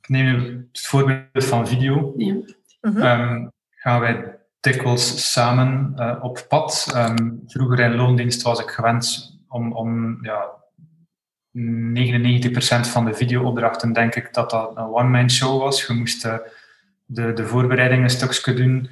[0.00, 2.14] ik neem het voorbeeld van video.
[2.16, 2.34] Ja.
[2.80, 3.02] Mhm.
[3.02, 6.92] Ehm, gaan wij dikwijls samen uh, op pad.
[6.96, 10.50] Um, vroeger in loondienst was ik gewend om, om ja,
[11.56, 11.60] 99%
[12.80, 15.86] van de videoopdrachten denk ik dat dat een one-man show was.
[15.86, 16.34] Je moest uh,
[17.04, 18.90] de, de voorbereidingen een stukje doen,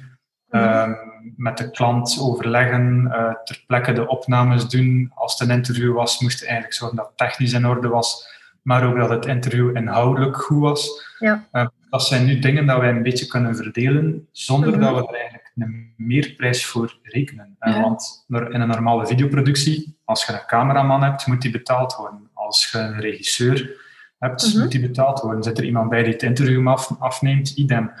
[0.55, 0.95] um,
[1.35, 5.11] met de klant overleggen, uh, ter plekke de opnames doen.
[5.15, 8.27] Als het een interview was, moest je eigenlijk zorgen dat het technisch in orde was,
[8.61, 11.07] maar ook dat het interview inhoudelijk goed was.
[11.19, 11.45] Ja.
[11.51, 14.79] Uh, dat zijn nu dingen dat wij een beetje kunnen verdelen, zonder mhm.
[14.79, 17.55] dat we er eigenlijk een meerprijs voor rekenen.
[17.59, 17.81] Ja.
[17.81, 22.29] Want in een normale videoproductie, als je een cameraman hebt, moet die betaald worden.
[22.33, 23.81] Als je een regisseur
[24.19, 24.59] hebt, mhm.
[24.59, 25.43] moet die betaald worden.
[25.43, 27.91] Zit er iemand bij die het interview af, afneemt, idem.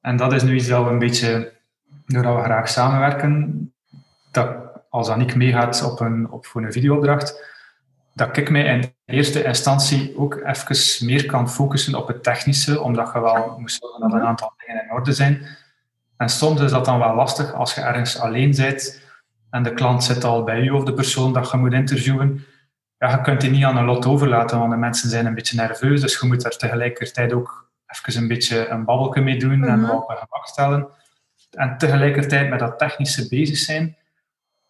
[0.00, 1.52] En dat is nu iets dat we een beetje,
[2.06, 3.72] doordat we graag samenwerken,
[4.30, 4.48] dat
[4.90, 7.44] als Aniek meegaat op een, op voor een videoopdracht,
[8.14, 13.10] dat ik mij in eerste instantie ook even meer kan focussen op het technische, omdat
[13.12, 14.26] je wel moet zorgen dat een mhm.
[14.26, 15.46] aantal dingen in orde zijn.
[16.16, 19.02] En soms is dat dan wel lastig als je ergens alleen bent
[19.50, 22.44] en de klant zit al bij u of de persoon dat je moet interviewen,
[22.98, 25.56] ja, je kunt die niet aan een lot overlaten, want de mensen zijn een beetje
[25.56, 29.80] nerveus, dus je moet er tegelijkertijd ook even een beetje een babbelje mee doen en
[29.80, 29.90] mhm.
[29.90, 30.88] wat gemak stellen.
[31.56, 33.96] En tegelijkertijd met dat technische bezig zijn,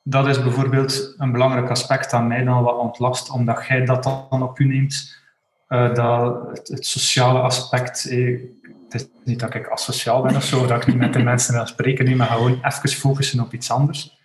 [0.03, 4.43] dat is bijvoorbeeld een belangrijk aspect aan mij dan wat ontlast, omdat jij dat dan
[4.43, 5.25] op u neemt.
[5.69, 8.41] Uh, dat, het, sociale aspect, eh,
[8.85, 11.55] het is niet dat ik asociaal ben of zo, dat ik niet met de mensen
[11.55, 14.21] wil spreken, maar gewoon even focussen op iets anders.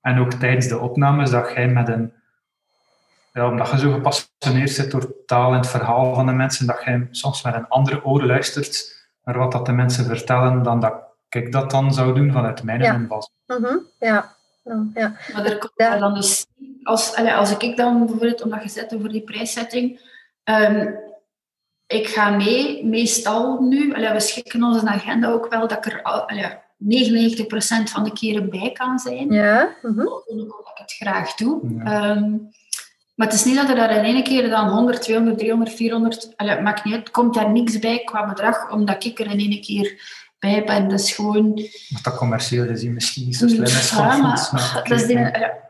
[0.00, 2.12] En ook tijdens de opnames, dat jij met een,
[3.32, 6.82] ja, omdat je zo gepassioneerd zit door taal en het verhaal van de mensen, dat
[6.84, 11.09] jij soms met een andere oor luistert naar wat dat de mensen vertellen, dan dat
[11.34, 12.94] ik dat dan zou doen vanuit mijn ja.
[12.94, 13.34] invalshoek.
[13.46, 14.36] Mm Ja.
[14.94, 15.16] ja.
[15.32, 16.46] Maar er komt dan dus,
[16.82, 20.00] als, als ik dan bijvoorbeeld, omdat je zet over die prijszetting,
[20.44, 20.98] um,
[21.86, 26.02] ik ga mee, meestal nu, allee, we schikken onze agenda ook wel dat ik er
[26.02, 29.32] allee, 99% van de keren bij kan zijn.
[29.32, 29.74] Ja.
[29.82, 31.60] Mm Omdat ik het graag doe.
[31.84, 32.30] Ehm,
[33.14, 36.32] maar het is niet dat er daar in één keer dan 100, 200, 300, 400,
[36.36, 39.60] allee, maakt niet uit, komt daar niks bij qua bedrag, omdat ik er in één
[39.60, 40.00] keer
[40.40, 40.88] bij ben.
[40.88, 41.54] Dus gewoon...
[41.88, 43.90] Maar dat commercieel gezien misschien niet zo slim is.
[43.90, 45.18] Ja, maar, dat is die,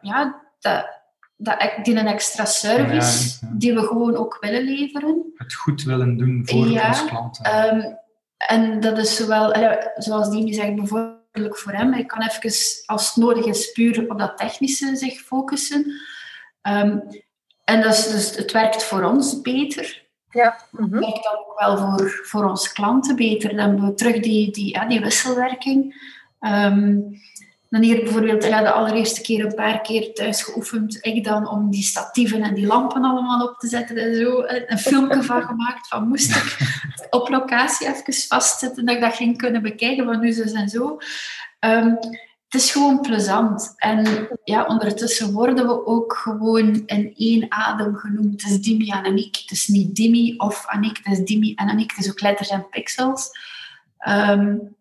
[0.01, 1.01] ja, dat,
[1.37, 5.33] dat, die een extra service die we gewoon ook willen leveren.
[5.35, 7.75] Het goed willen doen voor ja, onze klanten.
[7.75, 7.99] Um,
[8.37, 9.55] en dat is zowel,
[9.97, 11.93] zoals Dimi zegt, bijvoorbeeld voor hem.
[11.93, 12.53] Hij kan even,
[12.87, 15.93] als het nodig is, puur op dat technische zich focussen.
[16.63, 17.03] Um,
[17.65, 20.09] en dat is, dus, het werkt voor ons beter.
[20.31, 20.57] Ja.
[20.71, 20.91] Mhm.
[20.91, 23.49] werkt dan ook wel voor, voor onze klanten beter.
[23.49, 26.09] Dan hebben we terug die, die, ja, die wisselwerking.
[26.41, 27.21] Um,
[27.71, 30.99] dan hier bijvoorbeeld ja, de allereerste keer een paar keer thuis geoefend.
[31.01, 34.43] Ik dan om die statieven en die lampen allemaal op te zetten en zo.
[34.67, 36.57] Een filmpje van gemaakt van moest ik
[37.11, 40.99] op locatie even vastzetten dat ik dat ging kunnen bekijken van nu zo en zo.
[41.61, 41.99] Um,
[42.51, 43.75] het is gewoon plezant.
[43.77, 48.43] En ja, ondertussen worden we ook gewoon in één adem genoemd.
[48.43, 49.37] Het is Dimi en Aniek.
[49.37, 51.91] Het is niet Dimi of Aniek, het is Dimi en Aniek.
[51.91, 53.31] Het is ook letters en pixels.
[54.09, 54.77] Um,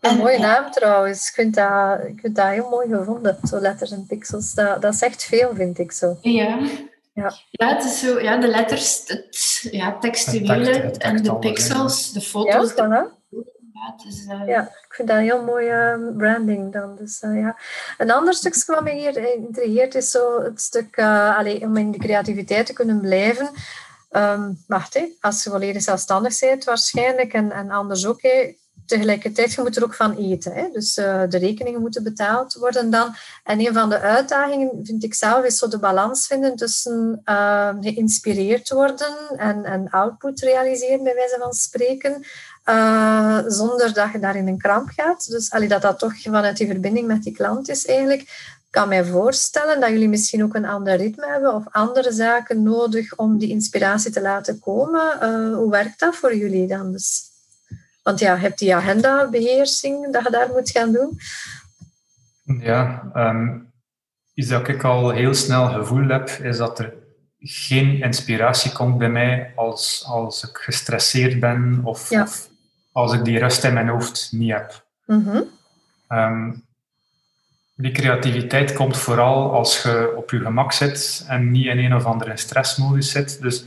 [0.00, 1.28] een mooie naam trouwens.
[1.28, 4.54] Ik vind, dat, ik vind dat heel mooi gevonden, zo letters en pixels.
[4.54, 6.18] Dat, dat zegt veel, vind ik zo.
[6.20, 6.58] Ja.
[7.14, 7.32] Ja.
[7.50, 12.74] ja, het is zo, ja, de letters, het ja, textuele en de pixels, de foto's.
[12.76, 13.10] Ja,
[14.06, 14.46] is, uh...
[14.46, 16.96] ja, ik vind dat een heel mooie ehm, branding dan.
[16.96, 17.56] Dus, uh, ja.
[17.98, 21.90] Een ander stuk wat me hier intrigeert is zo het stuk uh, allee, om in
[21.90, 23.50] de creativiteit te kunnen blijven.
[24.12, 28.22] Um, wacht, als je volledig zelfstandig bent waarschijnlijk en, en anders ook.
[28.22, 28.54] Hè,
[28.86, 30.52] tegelijkertijd, je moet er ook van eten.
[30.52, 30.68] Hè?
[30.72, 33.14] Dus de rekeningen moeten betaald worden dan.
[33.44, 37.68] En een van de uitdagingen, vind ik zelf, is zo de balans vinden tussen uh,
[37.80, 42.24] geïnspireerd worden en, en output realiseren, bij wijze van spreken.
[42.70, 45.30] Uh, zonder dat je daar in een kramp gaat.
[45.30, 48.20] Dus allee, dat dat toch vanuit die verbinding met die klant is eigenlijk.
[48.20, 52.62] Ik kan mij voorstellen dat jullie misschien ook een ander ritme hebben of andere zaken
[52.62, 55.54] nodig om die inspiratie te laten komen.
[55.54, 56.92] hoe werkt dat voor jullie dan?
[56.92, 57.30] Dus
[58.02, 61.18] want ja, je hebt die agendabeheersing dat je daar moet gaan doen.
[62.60, 63.72] Ja, um,
[64.34, 66.94] iets dat ik al heel snel gevoel heb, is dat er
[67.38, 72.49] geen inspiratie komt bij mij als, als ik gestresseerd ben of, of
[72.92, 74.84] als ik die rust in mijn hoofd niet heb.
[76.08, 76.52] Ehm,
[77.74, 82.04] die creativiteit komt vooral als je op je gemak zit en niet in een of
[82.04, 83.40] andere stressmodus zit.
[83.40, 83.64] Dus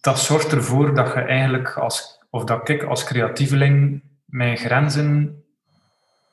[0.00, 5.42] dat zorgt ervoor dat je eigenlijk als of dat ik als creatieveling mijn grenzen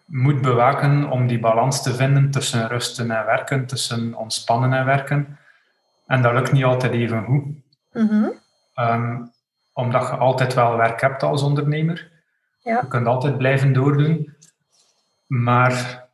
[0.05, 5.37] moet bewaken om die balans te vinden tussen rusten en werken, tussen ontspannen en werken.
[6.07, 7.43] En dat lukt niet altijd even goed.
[7.93, 8.29] Mhm.
[8.73, 9.21] Ehm,
[9.79, 12.11] omdat je altijd wel werk hebt als ondernemer.
[12.59, 12.79] Ja.
[12.81, 14.35] Je kunt altijd blijven doordoen.
[15.27, 16.07] Maar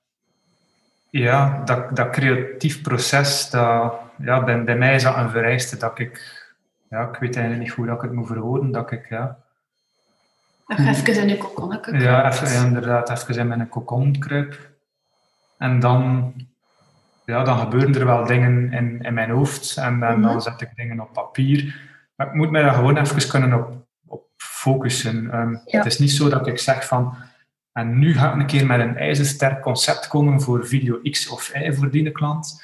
[1.09, 5.99] ja, dat, dat creatief proces, dat, ja, bij, bij mij is dat een vereiste dat
[5.99, 6.43] ik...
[6.89, 9.09] Ja, ik weet eigenlijk niet hoe dat ik het moet verwoorden, dat ik...
[9.09, 9.37] Ja,
[10.67, 14.69] Even in een kokon Ja, even, inderdaad, even in mijn kokon kruip.
[15.57, 16.33] En dan,
[17.25, 20.39] ja, dan gebeuren er wel dingen in, in mijn hoofd en, dan mhm.
[20.39, 21.81] zet ik dingen op papier.
[22.15, 25.31] Maar ik moet mij daar gewoon even kunnen op, op focussen.
[25.31, 27.15] Ehm, het is niet zo dat ik zeg van,
[27.71, 31.55] en nu ga ik een keer met een ijzersterk concept komen voor video X of
[31.55, 32.63] Y voor die klant.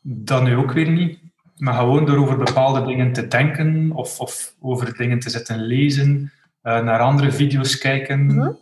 [0.00, 1.18] Dat nu ook weer niet.
[1.56, 6.32] Maar gewoon door over bepaalde dingen te denken of, of over dingen te zitten lezen,
[6.62, 8.24] uh, naar andere video's kijken.
[8.26, 8.52] Mhm.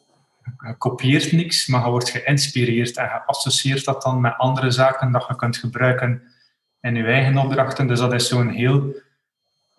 [0.66, 5.12] Je kopieert niks, maar je wordt geïnspireerd en je associeert dat dan met andere zaken
[5.12, 6.22] dat je kunt gebruiken
[6.80, 7.86] in je eigen opdrachten.
[7.86, 8.94] Dus dat is zo'n heel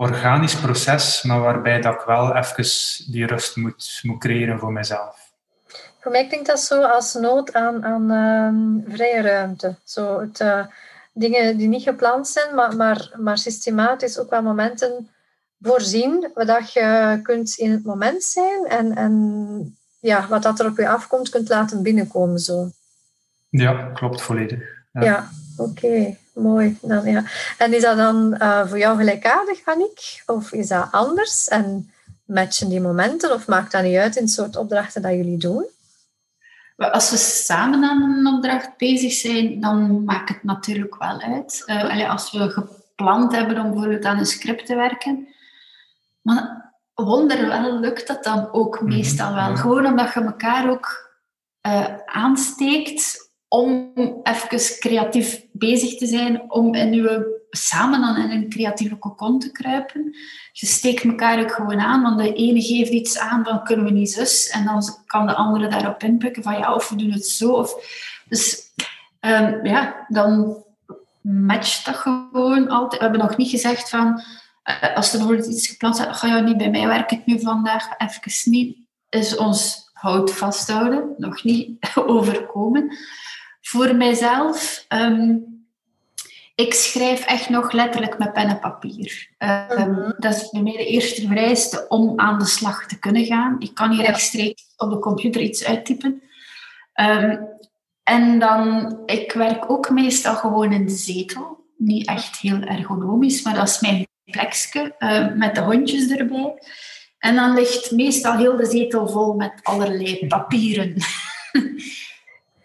[0.03, 2.65] organisch proces, maar waarbij dat ik wel even
[3.11, 5.31] die rust moet, moet creëren voor mezelf.
[5.99, 9.75] Voor mij klinkt dat zo als nood aan, aan ehm, vrije ruimte.
[9.83, 10.65] Zo het, uh,
[11.13, 15.09] dingen die niet gepland zijn, maar, maar, maar systematisch ook wel momenten
[15.61, 20.77] voorzien, waar je kunt in het moment zijn en, en ja, wat dat er op
[20.77, 22.39] je afkomt, kunt laten binnenkomen.
[22.39, 22.69] Zo.
[23.49, 24.59] Ja, klopt volledig.
[24.91, 26.77] Ja, ja oké, mooi.
[26.81, 27.23] Dan, ja.
[27.57, 30.23] En is dat dan uh, voor jou gelijkaardig, Annick?
[30.25, 31.47] Of is dat anders?
[31.47, 31.91] En
[32.25, 33.33] matchen die momenten?
[33.33, 35.65] Of maakt dat niet uit in het soort opdrachten dat jullie doen?
[36.77, 41.63] Als we samen aan een opdracht bezig zijn, dan maakt het natuurlijk wel uit.
[41.65, 45.27] Uh, als we gepland hebben om bijvoorbeeld aan een script te werken,
[46.21, 48.89] maar wonder wel lukt dat dan ook mhm.
[48.89, 49.55] meestal wel.
[49.55, 51.11] Gewoon omdat je elkaar ook
[51.67, 53.22] uh, aansteekt
[53.53, 53.91] om
[54.23, 59.51] even creatief bezig te zijn, om in uw, samen dan in een creatieve cocon te
[59.51, 60.15] kruipen.
[60.51, 63.91] Je steekt elkaar ook gewoon aan, want de ene geeft iets aan, dan kunnen we
[63.91, 67.25] niet zus, en dan kan de andere daarop inpikken van ja, of we doen het
[67.25, 67.67] zo.
[68.27, 68.61] Dus
[69.19, 70.63] um, ja, dan
[71.21, 73.01] matcht dat gewoon altijd.
[73.01, 74.23] We hebben nog niet gezegd van,
[74.65, 77.87] uh, als er bijvoorbeeld iets gepland staat, ga je niet bij mij werken nu vandaag,
[77.97, 78.77] even niet,
[79.09, 82.97] is ons hout vasthouden, nog niet overkomen.
[83.63, 85.45] Voor mijzelf, um,
[86.55, 89.29] ik schrijf echt nog letterlijk met pen en papier.
[89.77, 93.55] Um, Dat is bij mij de eerste vereiste om aan de slag te kunnen gaan.
[93.59, 96.21] Ik kan hier rechtstreeks op de computer iets uittypen.
[97.01, 97.47] Um,
[98.03, 101.65] en dan, ik werk ook meestal gewoon in de zetel.
[101.77, 106.53] Niet echt heel ergonomisch, maar dat is mijn plekje uh, met de hondjes erbij.
[107.19, 110.95] En dan ligt meestal heel de zetel vol met allerlei papieren.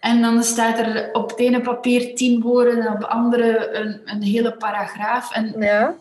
[0.01, 4.01] En dan staat er op het ene papier tien woorden en op het andere een,
[4.05, 5.33] een hele paragraaf.
[5.33, 5.95] En ja.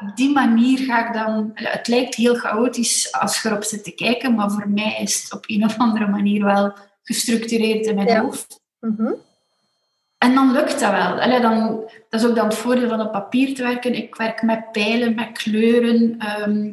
[0.00, 1.50] op die manier ga ik dan...
[1.54, 5.32] Het lijkt heel chaotisch als je erop zit te kijken, maar voor mij is het
[5.32, 8.60] op een of andere manier wel gestructureerd in mijn hoofd.
[8.80, 9.12] Mhm.
[10.18, 11.20] En dan lukt dat wel.
[11.20, 13.94] Allee, dan, dat is ook dan het voordeel van op papier te werken.
[13.94, 16.72] Ik werk met pijlen, met kleuren, ehm,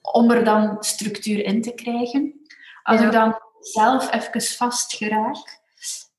[0.00, 2.40] om er dan structuur in te krijgen.
[2.82, 5.61] Als ik dan zelf even vast geraak,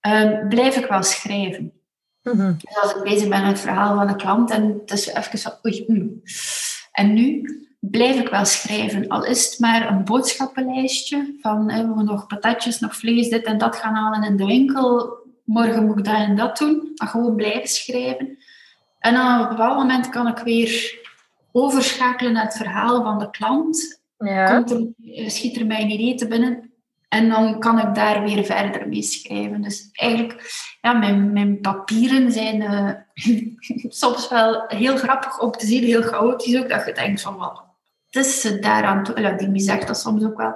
[0.08, 1.74] um, blijf ik wel schrijven.
[2.24, 5.08] Mm Dus als ik bezig ben met het verhaal van de klant en het is
[5.08, 6.22] even van oei, mm.
[6.92, 7.44] En nu
[7.80, 9.08] blijf ik wel schrijven.
[9.08, 13.58] Al is het maar een boodschappenlijstje van we moeten nog patatjes, nog vlees, dit en
[13.58, 15.18] dat gaan halen in de winkel.
[15.44, 16.92] Morgen moet ik dat en dat doen.
[16.96, 18.38] Maar gewoon blijven schrijven.
[19.00, 21.00] En dan op een bepaald moment kan ik weer
[21.52, 24.02] overschakelen naar het verhaal van de klant.
[24.18, 24.56] Ja.
[24.56, 26.73] Komt er, schiet er mij een idee te binnen
[27.14, 29.62] en dan kan ik daar weer verder mee schrijven.
[29.62, 32.92] Dus eigenlijk, ja, mijn, mijn papieren zijn uh,
[34.02, 36.70] soms wel heel grappig om te zien, heel chaotisch ook.
[36.70, 37.64] Dat je denkt van, wat
[38.10, 39.20] is ze daaraan toe?
[39.20, 40.52] Ja, die zegt dat soms ook wel.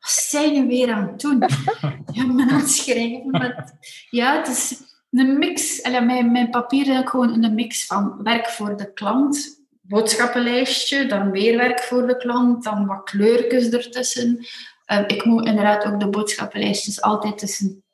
[0.00, 1.38] Wat zijn je weer aan het doen?
[2.12, 3.64] ja, men aan het schrijven.
[4.10, 5.80] Ja, het is een mix.
[5.82, 11.56] Mijn, mijn papieren is gewoon een mix van werk voor de klant, boodschappenlijstje, dan weer
[11.56, 14.46] werk voor de klant, dan wat kleurtjes ertussen,
[14.86, 17.84] Ehm, ik moet inderdaad ook de boodschappenlijstjes altijd tussen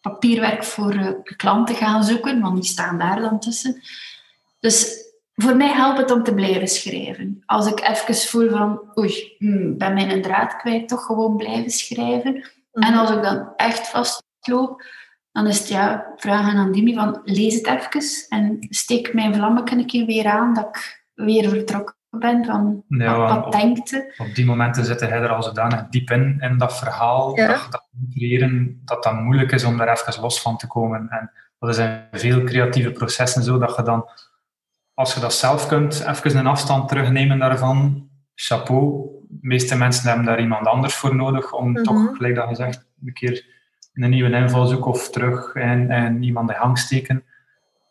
[0.00, 3.82] papierwerk voor uh, klanten gaan zoeken, want die staan daar dan tussen.
[4.58, 7.42] Dus voor mij helpt het om te blijven schrijven.
[7.46, 12.34] Als ik even voel van, oei, hmm, ben mijn draad kwijt, toch gewoon blijven schrijven.
[12.72, 12.98] En mhm.
[12.98, 14.84] als ik dan echt vastloop,
[15.32, 19.76] dan is het ja, vragen aan Dimi van, lees het even en steek mijn vlammetje
[19.76, 24.44] een keer weer aan, dat ik weer vertrokken bent, van wat, op, denkt Op die
[24.44, 29.02] momenten zit hij er al zodanig diep in, in dat verhaal, dat, dat creëren, dat
[29.02, 31.08] dat moeilijk is om daar even los van te komen.
[31.08, 34.08] En dat is in veel creatieve processen zo, dat je dan,
[34.94, 39.08] als je dat zelf kunt, even een afstand terugnemen daarvan, chapeau.
[39.28, 41.82] De meeste mensen hebben daar iemand anders voor nodig om mhm.
[41.82, 43.58] toch, gelijk dat gezegd, een keer
[43.94, 47.24] een nieuwe invalshoek of terug en, en iemand de hang steken.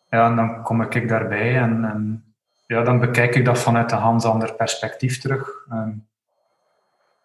[0.08, 2.29] Ja, en dan kom ik daarbij en, en
[2.70, 5.66] ja, dan bekijk ik dat vanuit een hans ander perspectief terug.
[5.72, 6.06] Um,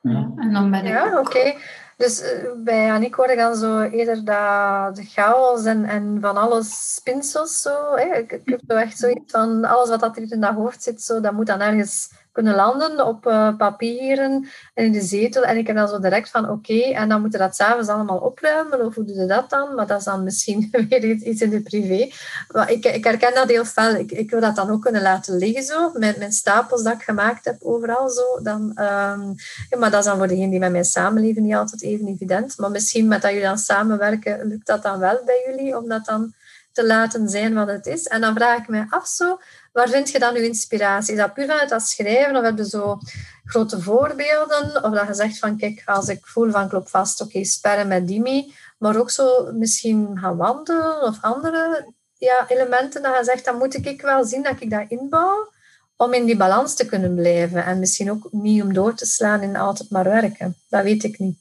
[0.02, 0.32] ja.
[0.38, 0.92] En dan ben ik...
[0.92, 1.54] Ja, oké.
[1.98, 6.38] Dus uh, bij Annick hoor ik dan zo eerder dat de chaos en, en van
[6.38, 7.96] alles spinsels zo.
[7.96, 8.16] Hè?
[8.16, 11.02] Ik, ik heb zo echt zoiets van alles wat dat er in dat hoofd zit,
[11.02, 15.44] zo, dat moet dan ergens kunnen landen op uh, papieren en in de zetel.
[15.44, 18.18] En ik heb dan zo direct van oké, en dan moeten we dat s'avonds allemaal
[18.18, 18.86] opruimen.
[18.86, 19.76] Of hoe doe je dat dan?
[19.76, 22.10] Maar dat is dan misschien weer iets in de privé.
[22.52, 23.96] Maar ik, ik herken dat heel fel.
[23.96, 27.02] Ik, ik wil dat dan ook kunnen laten liggen zo, met mijn stapels dat ik
[27.02, 28.42] gemaakt heb overal zo.
[28.44, 29.36] Dan, um,
[29.70, 32.58] ja, maar dat is dan voor degenen die met mij samenleven niet altijd even evident.
[32.58, 36.06] Maar misschien met dat jullie dan samenwerken, lukt dat dan wel bij jullie, om dat
[36.06, 36.34] dan
[36.76, 38.08] te laten zijn wat het is.
[38.08, 39.40] En dan vraag ik mij af zo,
[39.76, 41.14] waar vind je dan je inspiratie?
[41.14, 43.00] Is dat puur vanuit dat schrijven of heb je zo
[43.46, 44.84] grote voorbeelden?
[44.84, 48.08] Of dat je zegt van, kijk, als ik voel van klopt vast, oké, sperren met
[48.08, 48.54] die mee.
[48.78, 53.86] Maar ook zo misschien gaan wandelen of andere ja, elementen dat je zegt, dan moet
[53.86, 55.52] ik wel zien dat ik dat inbouw
[55.96, 57.66] om in die balans te kunnen blijven.
[57.66, 60.56] En misschien ook niet om door te slaan in altijd maar werken.
[60.70, 61.38] Dat weet ik niet.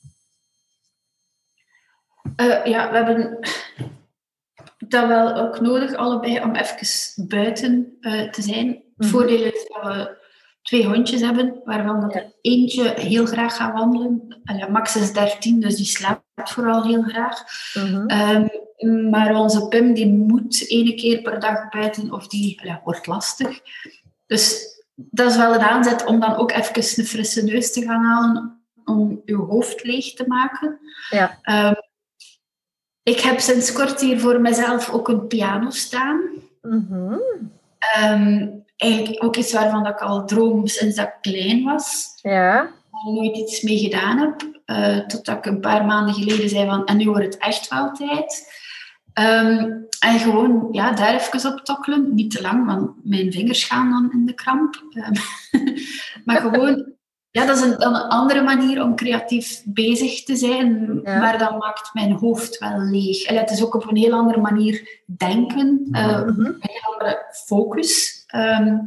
[2.36, 3.38] Uh, ja, we hebben
[4.90, 8.66] dat wel ook nodig, allebei, om even buiten uh, te zijn.
[8.66, 10.16] Het mm voordeel is dat we
[10.62, 14.42] twee hondjes hebben, waarvan dat er eentje heel graag gaat wandelen.
[14.70, 17.42] Max is 13, dus die slaapt vooral heel graag.
[17.74, 23.06] Mm um, maar onze Pim die moet ene keer per dag buiten, of die wordt
[23.06, 23.60] lastig.
[24.26, 28.04] Dus dat is wel een aanzet om dan ook even een frisse neus te gaan
[28.04, 30.78] halen om je hoofd leeg te maken.
[31.10, 31.38] Ja.
[31.68, 31.74] Um,
[33.04, 36.20] ik heb sinds kort hier voor mezelf ook een piano staan.
[36.62, 37.20] Mm
[38.02, 42.18] um, eigenlijk ook iets waarvan ik al droom sinds dat ik klein was.
[42.22, 42.70] Ja.
[42.90, 44.62] Al nooit iets mee gedaan heb.
[44.66, 47.92] Uh, totdat ik een paar maanden geleden zei van, en nu wordt het echt wel
[47.92, 48.52] tijd.
[49.20, 52.14] Um, en gewoon ja, daar even op tokkelen.
[52.14, 54.82] Niet te lang, want mijn vingers gaan dan in de kramp.
[54.90, 55.12] Um,
[56.24, 56.92] maar gewoon,
[57.34, 61.00] ja, dat is een, dan een andere manier om creatief bezig te zijn.
[61.02, 63.22] Maar dat maakt mijn hoofd wel leeg.
[63.22, 65.88] En het is ook op een heel andere manier denken.
[65.92, 68.24] Uh, Een heel andere focus.
[68.34, 68.84] Um,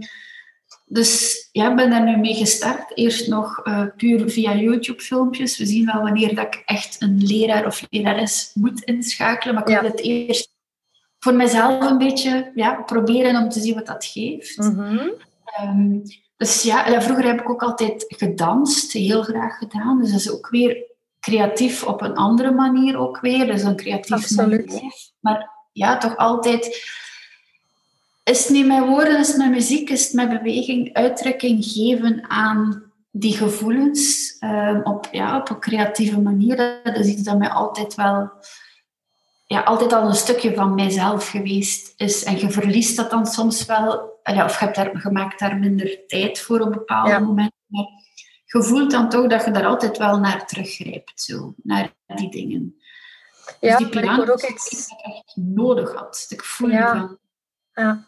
[0.85, 2.97] dus ja, ik ben daar nu mee gestart.
[2.97, 5.57] Eerst nog uh, puur via YouTube-filmpjes.
[5.57, 9.55] We zien wel wanneer dat ik echt een leraar of lerares moet inschakelen.
[9.55, 10.53] Maar ik wil het eerst
[11.19, 14.57] voor mezelf een beetje ja, proberen om te zien wat dat geeft.
[14.57, 15.11] Mm
[15.61, 16.03] um,
[16.37, 20.01] dus ja, vroeger heb ik ook altijd gedanst, heel graag gedaan.
[20.01, 20.85] Dus dat is ook weer
[21.19, 23.45] creatief op een andere manier ook weer.
[23.45, 24.81] Dus een creatief Absoluut.
[25.19, 26.65] Maar ja, toch altijd
[28.23, 32.29] is het niet met woorden, is het met muziek, is het met beweging, uitdrukking geven
[32.29, 36.81] aan die gevoelens um, op, ja, op een creatieve manier.
[36.83, 38.31] Dat is iets dat mij altijd wel,
[39.47, 42.23] ja, altijd al een stukje van mijzelf geweest is.
[42.23, 45.57] En je verliest dat dan soms wel, ja, of je, hebt daar, je maakt daar
[45.57, 47.19] minder tijd voor op bepaalde ja.
[47.19, 47.59] momenten.
[47.67, 47.87] Maar
[48.45, 52.75] je voelt dan toch dat je daar altijd wel naar teruggrijpt, zo, naar die dingen.
[53.45, 54.87] Dus ja, dus die piano, ik ook iets...
[54.87, 56.25] ik echt nodig had.
[56.29, 56.97] Ik voel ja.
[56.97, 57.17] van...
[57.73, 58.05] Ja.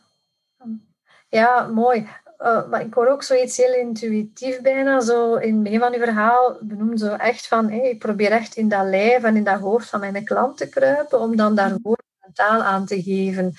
[1.29, 2.07] Ja, mooi.
[2.39, 5.99] Uh, maar ik hoor ook zoiets heel intuïtief bijna, zo in het begin van uw
[5.99, 9.89] verhaal benoem zo echt van, ik probeer echt in dat lijf en in dat hoofd
[9.89, 13.53] van mijn klant te kruipen, om dan daar woord en taal aan te geven.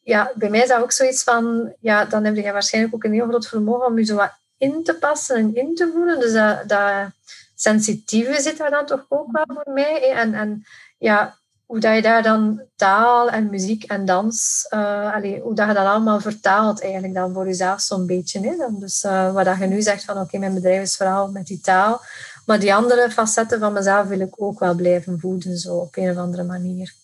[0.00, 3.12] Ja, bij mij is dat ook zoiets van, ja, dan heb je waarschijnlijk ook een
[3.12, 6.20] heel groot vermogen om je zo wat in te passen en in te voelen.
[6.20, 7.10] Dus dat, dat
[7.54, 10.12] sensitieve zit daar dan toch ook wel voor mij.
[10.12, 10.64] En, en
[10.98, 11.38] ja,
[11.70, 15.74] hoe dat je daar dan taal en muziek en dans, uh, allee, hoe dat je
[15.74, 18.40] dat allemaal vertaalt eigenlijk dan voor jezelf zo'n beetje.
[18.40, 18.56] Hè?
[18.56, 21.30] Dan dus uh, wat dat je nu zegt van oké, okay, mijn bedrijf is vooral
[21.30, 22.00] met die taal,
[22.46, 26.10] maar die andere facetten van mezelf wil ik ook wel blijven voeden, zo op een
[26.10, 26.94] of andere manier.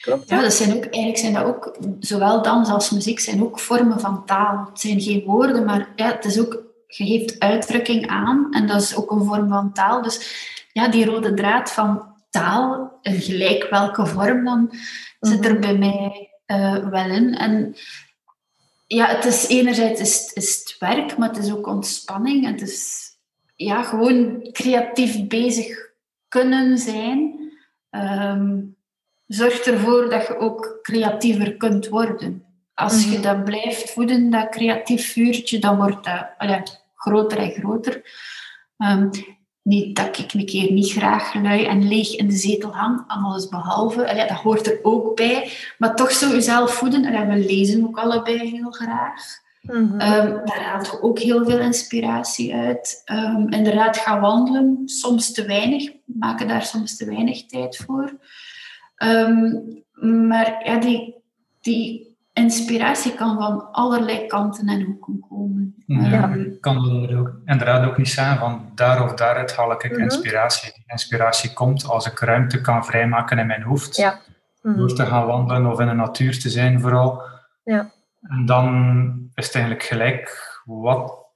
[0.00, 3.58] Klopt Ja, dat zijn ook, eigenlijk zijn dat ook, zowel dans als muziek zijn ook
[3.58, 4.66] vormen van taal.
[4.70, 8.82] Het zijn geen woorden, maar ja, het is ook, je geeft uitdrukking aan en dat
[8.82, 10.02] is ook een vorm van taal.
[10.02, 14.72] Dus ja, die rode draad van taal, in gelijk welke vorm dan,
[15.20, 15.60] zit er mhm.
[15.60, 17.34] bij mij uh, wel in.
[17.34, 17.76] En
[18.86, 22.46] ja, het is enerzijds is, is het werk, maar het is ook ontspanning.
[22.46, 23.06] Het is
[23.56, 25.90] ja, gewoon creatief bezig
[26.28, 27.52] kunnen zijn.
[27.90, 28.76] Um,
[29.26, 32.44] zorgt ervoor dat je ook creatiever kunt worden.
[32.74, 33.22] Als je mhm.
[33.22, 38.02] dat blijft voeden, dat creatief vuurtje, dan wordt dat groter en groter.
[38.76, 39.10] Um,
[39.68, 43.48] niet dat ik een keer niet graag lui en leeg in de zetel hang, alles
[43.48, 44.08] behalve.
[44.08, 45.50] Allee, dat hoort er ook bij.
[45.78, 47.06] Maar toch zo jezelf voeden.
[47.06, 49.46] Allee, we lezen ook allebei heel graag.
[49.62, 50.00] Mm -hmm.
[50.00, 53.02] um, daar haalt je ook heel veel inspiratie uit.
[53.12, 55.92] Um, inderdaad, gaan wandelen, soms te weinig.
[56.04, 58.16] maken daar soms te weinig tijd voor.
[58.96, 59.84] Um,
[60.28, 61.14] maar ja, die,
[61.60, 62.07] die
[62.38, 65.74] inspiratie kan van allerlei kanten en hoeken komen.
[65.86, 66.76] Ja, um, kan
[67.18, 70.00] ook, inderdaad ook niet zijn van daar of daaruit haal ik mhm.
[70.00, 70.72] inspiratie.
[70.72, 73.96] Die inspiratie komt als ik ruimte kan vrijmaken in mijn hoofd.
[73.96, 74.18] Ja.
[74.62, 74.76] Mhm.
[74.76, 77.22] Door te gaan wandelen of in de natuur te zijn vooral.
[77.64, 77.90] Ja.
[78.20, 81.26] En dan is het eigenlijk gelijk wat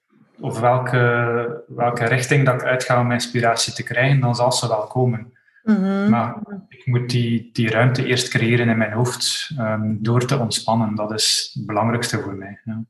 [0.41, 4.87] of welke, welke richting dat ik uitga om inspiratie te krijgen, dan zal ze wel
[4.87, 5.33] komen.
[5.63, 6.11] Mhm.
[6.11, 6.37] Maar
[6.69, 10.95] ik moet die, die ruimte eerst creëren in mijn hoofd um, door te ontspannen.
[10.95, 12.61] Dat is het belangrijkste voor mij.
[12.65, 12.85] Ja.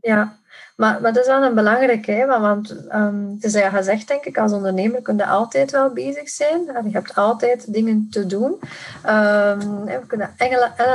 [0.00, 0.38] Ja,
[0.76, 2.26] maar, maar dat is wel een belangrijke, hè?
[2.26, 6.28] want um, het is ja gezegd, denk ik, als ondernemer kun je altijd wel bezig
[6.28, 6.64] zijn.
[6.64, 8.50] Je hebt altijd dingen te doen.
[9.06, 10.34] Um, we kunnen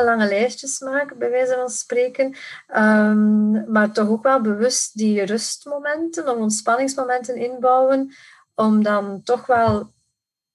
[0.06, 2.36] lange lijstjes maken, bij wijze van spreken.
[2.76, 8.14] Um, maar toch ook wel bewust die rustmomenten of ontspanningsmomenten inbouwen,
[8.56, 9.92] om dan toch wel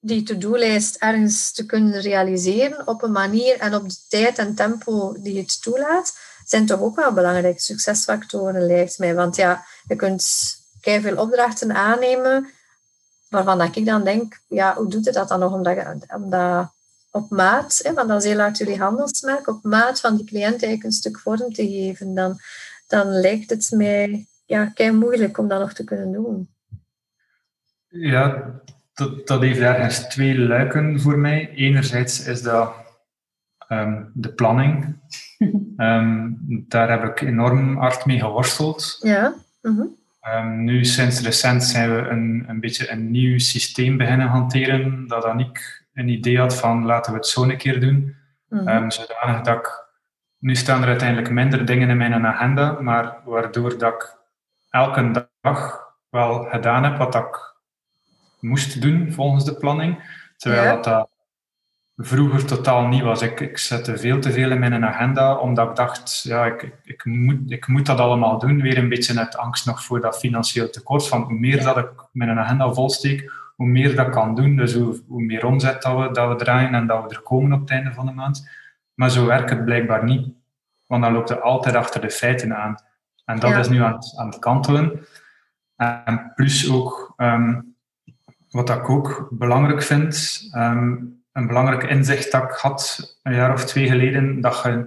[0.05, 5.17] die to-do-lijst ergens te kunnen realiseren op een manier en op de tijd en tempo
[5.23, 9.15] die het toelaat zijn toch ook wel belangrijke succesfactoren, lijkt mij.
[9.15, 12.51] Want ja, je kunt veel opdrachten aannemen
[13.29, 15.53] waarvan dat ik dan denk, ja, hoe doet het dat dan nog?
[15.53, 15.79] Omdat,
[16.15, 16.73] omdat
[17.11, 20.51] op maat, hè, want dat is heel hard jullie handelsmerk, op maat van die cliënt
[20.51, 22.39] eigenlijk een stuk vorm te geven, dan,
[22.87, 26.49] dan lijkt het mij ja, kei moeilijk om dat nog te kunnen doen.
[27.89, 28.55] Ja,
[28.95, 31.51] dat, dat heeft ergens twee luiken voor mij.
[31.51, 32.73] Enerzijds is dat
[33.69, 34.97] um, de planning.
[35.77, 38.99] Ehm, daar heb ik enorm hard mee geworsteld.
[39.01, 39.35] Ja.
[39.63, 39.83] Mhm.
[40.21, 45.07] Ehm, nu, sinds recent, zijn we een, een beetje een nieuw systeem beginnen hanteren.
[45.09, 48.17] Dat dan ik een idee had van laten we het zo een keer doen.
[48.49, 49.83] Mm zodanig dat ik.
[50.39, 54.17] Nu staan er uiteindelijk minder dingen in mijn agenda, maar waardoor dat ik
[54.71, 57.54] elke dag wel gedaan heb wat ik
[58.45, 59.99] moest doen volgens de planning.
[60.37, 61.09] Terwijl dat
[61.97, 63.23] vroeger totaal niet was.
[63.23, 67.05] Ik, ik zette veel te veel in mijn agenda, omdat ik dacht, ja, ik, ik,
[67.05, 68.61] moet, ik moet dat allemaal doen.
[68.61, 71.09] Weer een beetje uit angst nog voor dat financieel tekort.
[71.09, 74.57] Van hoe meer dat ik mijn agenda volsteek, hoe meer dat kan doen.
[74.57, 77.53] Dus hoe, hoe meer omzet dat we, dat we draaien en dat we er komen
[77.53, 78.49] op het einde van de maand.
[78.95, 80.29] Maar zo werkt het blijkbaar niet.
[80.87, 82.77] Want dan loopt het altijd achter de feiten aan.
[83.25, 85.07] En dat is nu aan het, aan het kantelen.
[85.77, 87.61] En plus ook, ehm,
[88.55, 90.97] wat ik ook belangrijk vind, ehm,
[91.33, 94.87] een belangrijk inzicht dat ik had een jaar of twee geleden, dat je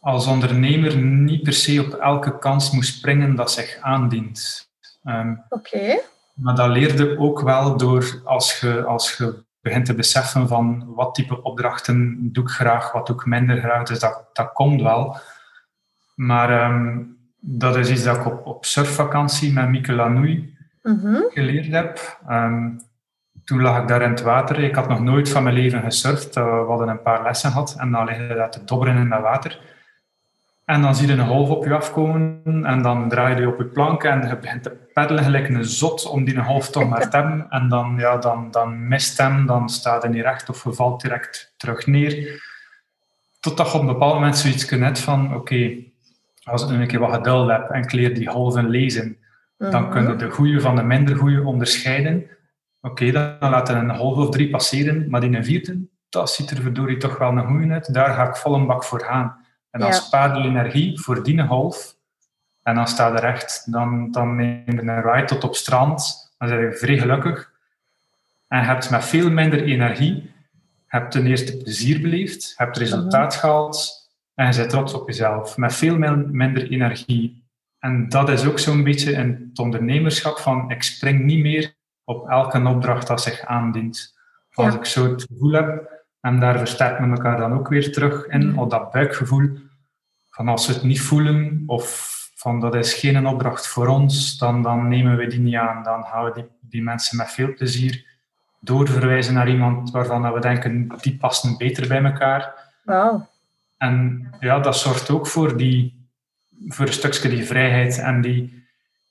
[0.00, 4.70] als ondernemer niet per se op elke kans moet springen dat zich aandient.
[5.04, 6.00] Um, Oké.
[6.34, 11.14] Maar dat leerde ook wel door als je, als je begint te beseffen van wat
[11.14, 13.86] type opdrachten doe ik graag, wat doe ik minder graag.
[13.86, 15.16] Dus dat, dat komt wel.
[16.14, 20.56] Maar um, dat is iets dat ik op, op surfvakantie met Mieke Lanouille
[20.88, 22.18] mm geleerd heb.
[22.30, 22.80] Um,
[23.44, 24.58] toen lag ik daar in het water.
[24.58, 26.36] Ik had nog nooit van mijn leven gesurfd.
[26.36, 29.08] Eh, we hadden een paar lessen gehad en dan lig je daar te dobberen in
[29.08, 29.60] dat water.
[30.64, 33.64] En dan zie je een golf op je afkomen en dan draai je op je
[33.64, 37.46] plank en je begint te peddelen gelijk een zot om die golf toch te hebben.
[37.50, 41.00] En dan, ja, dan, dan mist hem, dan staat hij niet recht of je valt
[41.00, 42.42] direct terug neer.
[43.40, 45.74] Totdat je op een bepaald moment zoiets kunt van, oké,
[46.42, 49.18] als ik nu een keer wat geduld heb en kleer die golven lezen,
[49.58, 49.90] dan mhm.
[49.90, 52.26] kunnen de goede van de minder goede onderscheiden.
[52.80, 56.50] Oké, dan laten we een half of drie passeren, maar in een vierde, dat ziet
[56.50, 57.94] er verdorie toch wel een goede uit.
[57.94, 59.36] Daar ga ik vol een bak voor gaan.
[59.70, 59.94] En dan ja.
[59.94, 61.96] spaar je energie voor die half.
[62.62, 63.72] En dan sta je recht.
[63.72, 66.30] Dan, dan neem je een ride tot op strand.
[66.38, 67.52] Dan ben je vrij gelukkig.
[68.48, 70.34] En je hebt met veel minder energie,
[70.86, 73.40] hebt ten eerste plezier beleefd, hebt resultaat mhm.
[73.40, 73.98] gehaald
[74.34, 75.56] en je bent trots op jezelf.
[75.56, 77.47] Met veel minder energie.
[77.78, 81.74] En dat is ook zo'n beetje in het ondernemerschap van ik spring niet meer
[82.04, 84.16] op elke opdracht dat zich aandient.
[84.52, 88.26] Als ik zo het gevoel heb, en daar versterken we elkaar dan ook weer terug
[88.26, 89.50] in, op dat buikgevoel,
[90.30, 94.62] van als we het niet voelen, of van dat is geen opdracht voor ons, dan,
[94.62, 95.82] dan nemen we die niet aan.
[95.82, 98.06] Dan gaan we die, die mensen met veel plezier
[98.60, 102.54] doorverwijzen naar iemand waarvan we denken, die passen beter bij elkaar.
[102.84, 103.22] Wow.
[103.76, 105.97] En ja, dat zorgt ook voor, die,
[106.66, 108.66] voor een stukje die vrijheid en die,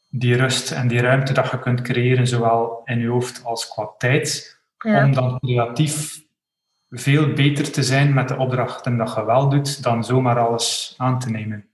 [0.09, 3.89] die rust en die ruimte dat je kunt creëren, zowel in je hoofd als qua
[3.97, 6.25] tijd, om dan creatief
[6.89, 11.19] veel beter te zijn met de opdrachten dat je wel doet, dan zomaar alles aan
[11.19, 11.65] te nemen.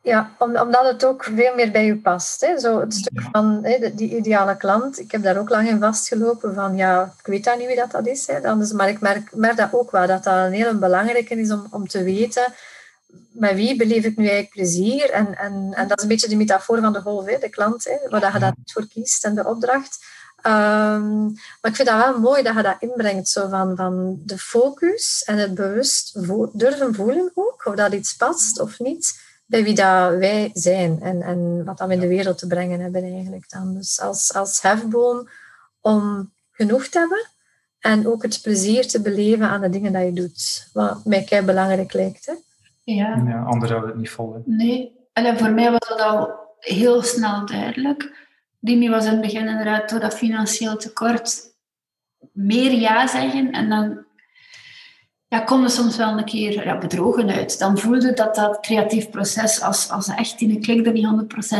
[0.00, 2.40] Ja, omdat het ook veel meer bij je past.
[2.40, 2.58] Hè?
[2.58, 5.00] Zo het stuk van hè, die ideale klant.
[5.00, 7.90] Ik heb daar ook lang in vastgelopen van, ja, ik weet dan niet wie dat,
[7.90, 8.26] dat is.
[8.26, 11.52] Hè, dan maar ik merk, merk dat ook wel, dat dat een heel belangrijke is
[11.52, 12.52] om, om te weten
[13.32, 15.10] met wie beleef ik nu eigenlijk plezier?
[15.10, 17.84] En, en, en dat is een beetje de metafoor van de golf, hè, de klant,
[17.84, 19.98] hè, waar je dat voor kiest en de opdracht.
[20.46, 24.38] Um, maar ik vind dat wel mooi dat je dat inbrengt, zo van, van de
[24.38, 26.14] focus en het bewust
[26.52, 31.22] durven voelen ook, of dat iets past of niet, bij wie dat wij zijn en,
[31.22, 33.74] en wat we in de wereld te brengen hebben eigenlijk dan.
[33.74, 35.28] Dus als, als hefboom
[35.80, 37.26] om genoeg te hebben
[37.78, 41.44] en ook het plezier te beleven aan de dingen dat je doet, wat mij kei
[41.44, 42.26] belangrijk lijkt.
[42.26, 42.32] Hè.
[42.94, 43.22] Ja.
[43.26, 44.42] ja anderen houden het niet vol.
[44.44, 44.96] Nee.
[45.12, 48.26] En voor mij was dat al heel snel duidelijk.
[48.60, 51.40] Dimi was in het begin inderdaad door dat financieel tekort
[52.32, 53.52] meer ja zeggen.
[53.52, 54.04] En dan
[55.28, 57.58] ja, kom er soms wel een keer ja, bedrogen uit.
[57.58, 61.06] Dan voelde dat dat creatief proces, als, als echt in een klik er niet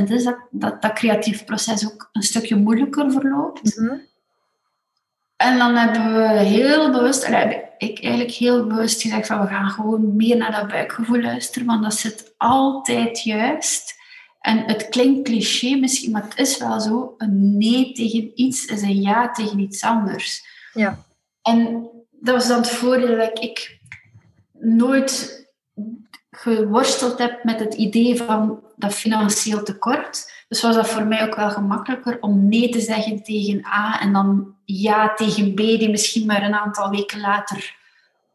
[0.00, 3.76] 100% is, dat, dat dat creatief proces ook een stukje moeilijker verloopt.
[3.78, 3.96] Mhm.
[5.36, 9.46] En dan hebben we heel bewust, en heb ik eigenlijk heel bewust gezegd van we
[9.46, 13.96] gaan gewoon meer naar dat buikgevoel luisteren, want dat zit altijd juist.
[14.40, 17.14] En het klinkt cliché misschien, maar het is wel zo.
[17.18, 20.46] Een nee tegen iets is een ja tegen iets anders.
[20.72, 21.04] Ja.
[21.42, 23.80] En dat was dan het voordeel dat ik
[24.52, 25.46] nooit
[26.30, 30.32] geworsteld heb met het idee van dat financieel tekort.
[30.48, 34.12] Dus was dat voor mij ook wel gemakkelijker om nee te zeggen tegen A en
[34.12, 37.76] dan ja tegen B, die misschien maar een aantal weken later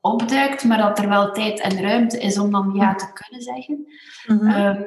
[0.01, 3.87] opduikt, maar dat er wel tijd en ruimte is om dan ja te kunnen zeggen.
[4.27, 4.47] Mhm.
[4.47, 4.81] Ehm,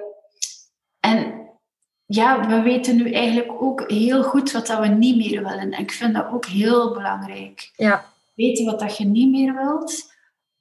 [1.01, 1.47] en
[2.07, 5.73] ja, we weten nu eigenlijk ook heel goed wat dat we niet meer willen.
[5.73, 7.73] En ik vind dat ook heel belangrijk.
[7.77, 8.05] Ja.
[8.35, 10.15] Weten wat dat je niet meer wilt,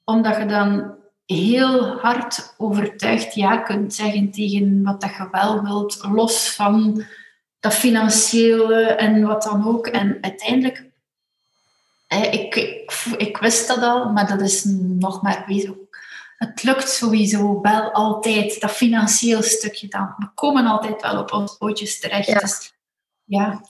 [0.04, 0.95] omdat je dan
[1.26, 7.04] heel hard overtuigd ja kunt zeggen tegen wat dat je wel wilt, los van
[7.60, 9.86] dat financiële en wat dan ook.
[9.86, 10.84] En uiteindelijk,
[12.08, 15.88] ik, ik, ik wist dat al, maar dat is nog maar wezen.
[16.36, 20.14] Het lukt sowieso wel altijd, dat financieel stukje dan.
[20.16, 22.26] We komen altijd wel op ons pootjes terecht.
[22.26, 22.38] Ja.
[22.38, 22.74] Dus,
[23.24, 23.60] ja.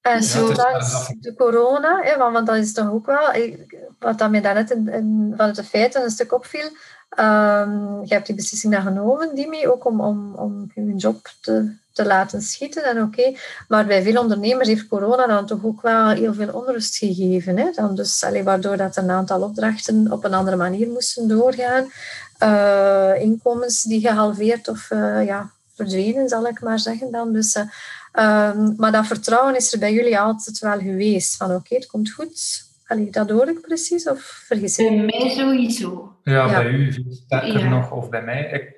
[0.00, 0.52] En zo
[1.18, 3.32] de corona, hè, want, want dat is toch ook wel,
[3.98, 6.70] wat dat mij daarnet in, in, vanuit de feiten een stuk opviel,
[7.16, 11.72] Um, je hebt die beslissing dan genomen, Dimi, ook om, om, om je job te,
[11.92, 12.84] te laten schieten.
[12.84, 13.34] En oké,
[13.68, 17.56] Maar bij veel ondernemers heeft corona dan toch ook wel heel veel onrust gegeven.
[17.56, 17.70] Hè?
[17.74, 21.92] Dan dus, allee, waardoor dat een aantal opdrachten op een andere manier moesten doorgaan.
[22.42, 27.32] Uh, inkomens die gehalveerd of uh, ja, verdwenen, zal ik maar zeggen dan.
[27.32, 27.62] Dus, uh,
[28.48, 31.36] um, maar dat vertrouwen is er bij jullie altijd wel geweest.
[31.36, 34.88] Van oké, het komt goed, Allee, dat hoor ik precies, of vergis ik?
[34.88, 36.16] Bij mij sowieso.
[36.22, 38.50] Ja, bij u veel sterker nog, of bij mij.
[38.50, 38.76] Ik,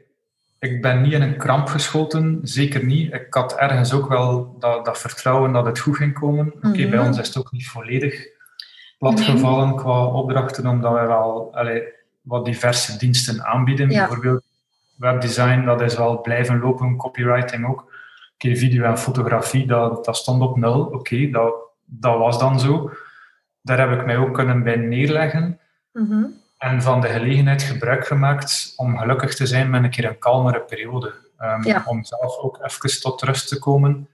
[0.59, 3.13] ik ben niet in een kramp geschoten, zeker niet.
[3.13, 6.53] Ik had ergens ook wel dat, dat vertrouwen dat het goed ging komen.
[6.57, 7.07] Oké, bij mhm.
[7.07, 8.27] ons is het ook niet volledig
[8.99, 11.83] platgevallen qua opdrachten, omdat we wel allee,
[12.21, 13.89] wat diverse diensten aanbieden.
[13.89, 14.43] Bijvoorbeeld
[14.97, 17.93] webdesign, dat is wel blijven lopen, copywriting ook.
[18.35, 20.81] Oké, video en fotografie, dat, dat stond op nul.
[20.81, 21.55] Oké, dat,
[21.85, 22.91] dat was dan zo
[23.63, 25.61] daar heb ik mij ook kunnen bij neerleggen.
[25.93, 26.25] Mhm.
[26.59, 30.61] En van de gelegenheid gebruik gemaakt om gelukkig te zijn met een keer een kalmere
[30.61, 31.15] periode.
[31.39, 34.09] Um, Om zelf ook even tot rust te komen.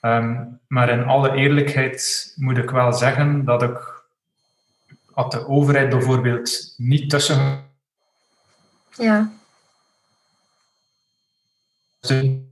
[0.00, 4.04] Ehm, maar in alle eerlijkheid moet ik wel zeggen dat ik
[5.12, 7.64] had de overheid bijvoorbeeld niet tussen.
[8.90, 9.30] Ja.
[12.00, 12.42] De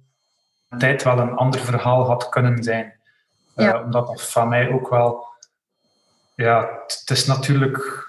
[0.79, 2.95] tijd wel een ander verhaal had kunnen zijn.
[3.55, 3.75] Ja.
[3.75, 5.29] Uh, omdat dat van mij ook wel
[6.41, 8.09] ja, het is natuurlijk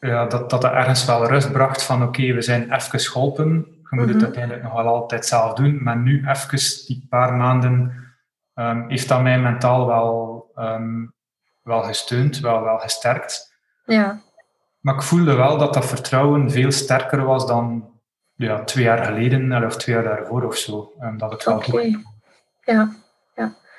[0.00, 3.66] ja, dat, dat ergens wel rust bracht van oké, we zijn even geholpen.
[3.90, 4.24] Je moet het mhm.
[4.24, 5.82] uiteindelijk nog wel altijd zelf doen.
[5.82, 7.94] Maar nu even die paar maanden
[8.54, 11.14] um, heeft dat mij mentaal wel, um,
[11.62, 13.54] wel gesteund, wel, wel gesterkt.
[13.84, 14.20] Ja.
[14.80, 17.90] Maar ik voelde wel dat dat vertrouwen veel sterker was dan
[18.34, 20.92] ja, twee jaar geleden of twee jaar daarvoor of zo.
[21.00, 22.04] Um, dat het wel okay.
[22.64, 22.92] Ja.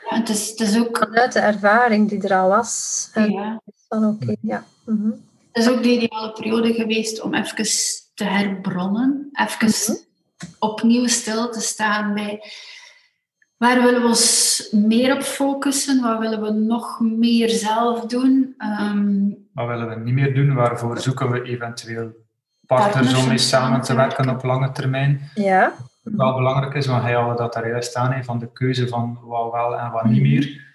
[0.03, 0.97] het is, het is ook...
[0.97, 3.09] Vanuit de ervaring die er al was.
[3.13, 4.63] Ja dan oké, ja.
[4.85, 5.09] Mhm.
[5.51, 7.65] Het is ook de ideale periode geweest om even
[8.13, 9.97] te herbronnen, even mhm.
[10.59, 12.41] opnieuw stil te staan bij
[13.57, 18.55] waar willen we ons meer op focussen, wat willen we nog meer zelf doen.
[18.81, 22.11] Um, wat willen we niet meer doen, waarvoor zoeken we eventueel
[22.65, 25.29] partners, om mee samen te werken op lange termijn.
[25.35, 25.73] Ja.
[26.03, 29.19] Wat wel belangrijk is, want hij had dat daar juist aan, van de keuze van
[29.21, 30.29] wat wel en wat niet mhm.
[30.29, 30.65] meer.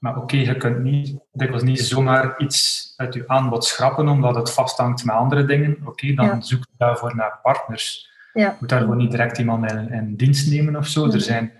[0.00, 4.52] Maar oké, je kunt niet, dikwijls niet zomaar iets uit je aanbod schrappen omdat het
[4.52, 5.78] vasthangt met andere dingen.
[5.84, 8.10] Oké, dan zoek je daarvoor naar partners.
[8.32, 8.48] Ja.
[8.48, 11.06] Je moet daar gewoon niet direct iemand in, in dienst nemen of zo.
[11.06, 11.18] Er mm.
[11.18, 11.52] zijn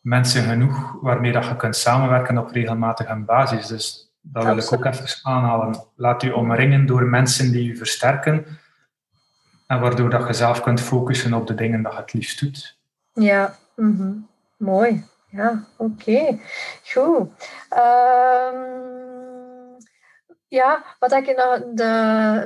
[0.00, 3.66] mensen genoeg waarmee dat je kunt samenwerken op regelmatige basis.
[3.66, 5.84] Dus dat wil ik ook even aanhalen.
[5.96, 8.46] Laat je omringen door mensen die je versterken
[9.66, 12.78] en waardoor dat je zelf kunt focussen op de dingen dat je het liefst doet.
[13.12, 14.26] Ja, mm
[14.56, 15.04] mooi.
[15.36, 16.38] Ja, oké.
[16.92, 17.28] Goed.
[17.72, 18.96] Um,
[20.48, 21.84] ja, wat ik nog, de,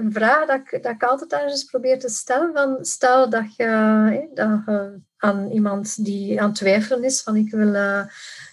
[0.00, 4.62] een vraag dat ik, dat ik altijd probeer te stellen, van stel dat je, dat
[4.66, 8.04] je aan iemand die aan het twijfelen is, van ik wil, uh,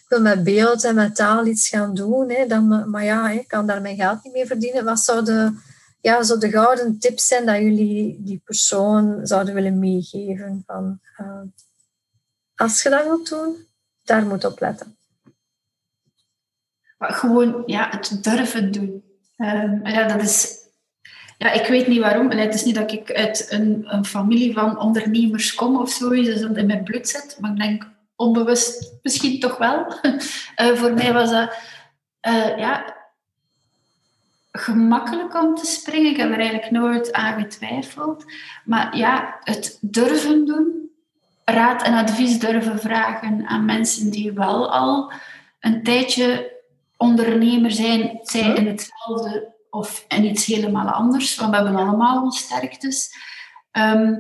[0.08, 3.82] wil met beeld en met taal iets gaan doen, dan, maar ja, ik kan daar
[3.82, 4.86] mijn geld niet mee verdienen.
[4.86, 5.62] Wat zouden
[6.02, 10.64] ja, zo de gouden tips zijn dat jullie die persoon zouden willen meegeven?
[10.66, 11.42] Van, uh,
[12.56, 13.68] als je dat wilt doen,
[14.08, 14.96] daar moet op letten?
[17.00, 19.04] gewoon ja, het durven doen.
[19.38, 20.66] Um, ja, dat is
[21.38, 22.32] ja, ik weet niet waarom.
[22.32, 26.42] het is niet dat ik uit een, een familie van ondernemers kom of zo, dus
[26.42, 27.38] dat in mijn bloed zit.
[27.40, 29.94] Maar ik denk onbewust misschien toch wel.
[30.62, 31.56] uh, voor mij was dat
[32.28, 32.96] uh, ja,
[34.52, 36.12] gemakkelijk om te springen.
[36.12, 38.26] Ik heb er eigenlijk nooit aan getwijfeld.
[38.66, 40.87] Maar ja, het durven doen,
[41.52, 45.12] raad en advies durven vragen aan mensen die wel al
[45.60, 46.56] een tijdje
[46.98, 52.44] ondernemer zijn, zij in hetzelfde of in iets helemaal anders, want we hebben allemaal onze
[52.44, 53.10] sterktes.
[53.72, 54.14] Ehm,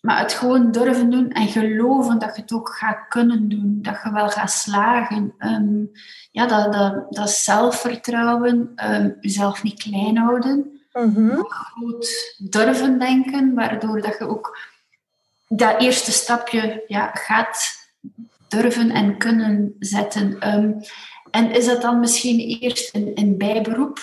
[0.00, 4.00] maar het gewoon durven doen en geloven dat je het ook gaat kunnen doen, dat
[4.04, 5.34] je wel gaat slagen.
[5.38, 5.90] Um,
[6.30, 14.00] ja, dat, dat, dat zelfvertrouwen, um, jezelf niet klein houden, mm goed durven denken, waardoor
[14.00, 14.58] dat je ook
[15.52, 17.88] dat eerste stapje ja, gaat
[18.48, 20.38] durven en kunnen zetten.
[21.30, 23.98] en is dat dan misschien eerst een, een bijberoep?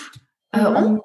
[0.50, 1.04] Uh, om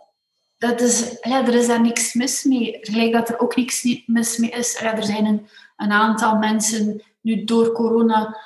[0.58, 2.78] dat is, ja, er is daar niks mis mee.
[2.82, 4.80] Gelijk dat er ook niks mis mee is.
[4.80, 8.38] Ja, er zijn een, een aantal mensen nu door corona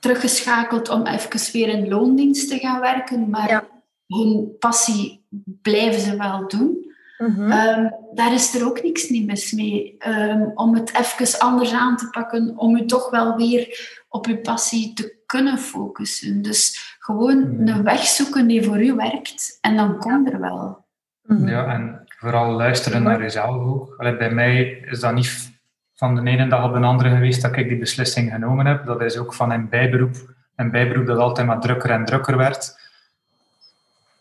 [0.00, 3.68] teruggeschakeld om even weer in loondienst te gaan werken, maar
[4.06, 5.26] hun passie
[5.62, 6.85] blijven ze wel doen.
[7.18, 9.96] Mm daar is er ook niks niet mis mee.
[10.08, 13.66] Um, om het even anders aan te pakken, om u toch wel weer
[14.08, 16.42] op uw passie te kunnen focussen.
[16.42, 17.68] Dus gewoon mhm.
[17.68, 20.84] een weg zoeken die voor u werkt en dan komt er wel.
[21.22, 21.48] Mhm.
[21.48, 23.94] Ja, en vooral luisteren naar jezelf ook.
[23.96, 25.54] Allee, bij mij is dat niet
[25.94, 28.86] van de ene dag op de andere geweest dat ik die beslissing genomen heb.
[28.86, 30.34] Dat is ook van een bijberoep.
[30.56, 32.85] Een bijberoep dat altijd maar drukker en drukker werd.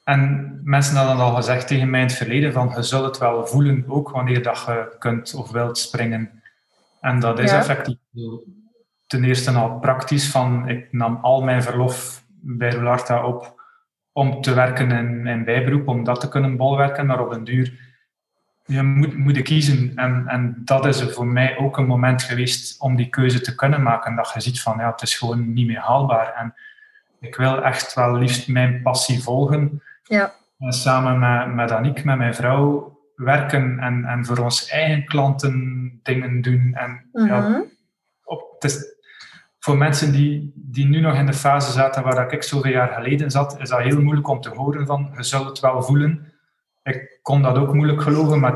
[0.05, 3.47] En mensen hadden al gezegd tegen mij in het verleden van je zult het wel
[3.47, 6.41] voelen ook wanneer dat je kunt of wilt springen.
[7.01, 7.97] En dat is effectief
[9.07, 13.63] ten eerste al praktisch van ik nam al mijn verlof bij Roularta op
[14.11, 17.93] om te werken in, in bijberoep, om dat te kunnen bolwerken, maar op een duur
[18.65, 19.91] je moet, moet kiezen.
[19.95, 23.83] En, en dat is voor mij ook een moment geweest om die keuze te kunnen
[23.83, 24.15] maken.
[24.15, 26.33] Dat je ziet van, ja, het is gewoon niet meer haalbaar.
[26.33, 26.53] En
[27.19, 29.81] ik wil echt wel liefst mijn passie volgen.
[30.07, 30.33] Ja.
[30.57, 35.99] En samen met, met Aniek, met mijn vrouw, werken en, en voor ons eigen klanten
[36.03, 36.73] dingen doen.
[36.73, 37.61] En ja, mhm.
[38.23, 38.95] op, het is,
[39.59, 43.31] voor mensen die, die nu nog in de fase zaten waar ik zoveel jaar geleden
[43.31, 46.33] zat, is dat heel moeilijk om te horen van, je zult het wel voelen.
[46.83, 48.53] Ik kon dat ook moeilijk geloven, maar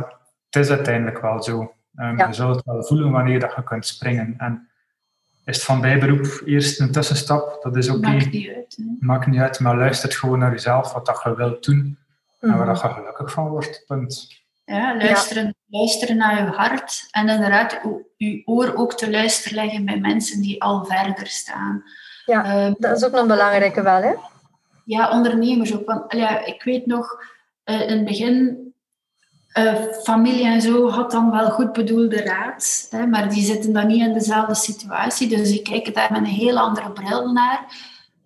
[0.49, 1.73] het is uiteindelijk wel zo.
[1.95, 4.33] Um, Je zult het wel voelen wanneer dat je kunt springen.
[4.37, 4.68] En
[5.49, 7.97] is het van bijberoep eerst een tussenstap, dat is oké.
[7.97, 8.11] Okay.
[8.13, 8.77] Maakt niet uit.
[8.99, 11.97] Maakt niet uit, maar luister gewoon naar jezelf, wat dat je wilt doen
[12.39, 13.83] en waar dat je gelukkig van wordt.
[13.87, 14.37] Punt.
[14.65, 17.81] Ja, luisteren, luisteren naar je hart en inderdaad
[18.17, 21.83] je oor ook te luisteren leggen bij mensen die al verder staan.
[22.25, 24.13] Ja, ehm, dat is ook nog een belangrijke wel, hè?
[24.85, 25.85] Ja, ondernemers ook.
[25.85, 27.23] Want ja, ik weet nog,
[27.65, 28.68] uh, in het begin,
[29.53, 29.73] uh,
[30.03, 34.01] familie en zo had dan wel goed bedoelde raad, hè, maar die zitten dan niet
[34.01, 35.27] in dezelfde situatie.
[35.27, 37.65] Dus die kijken daar met een heel andere bril naar,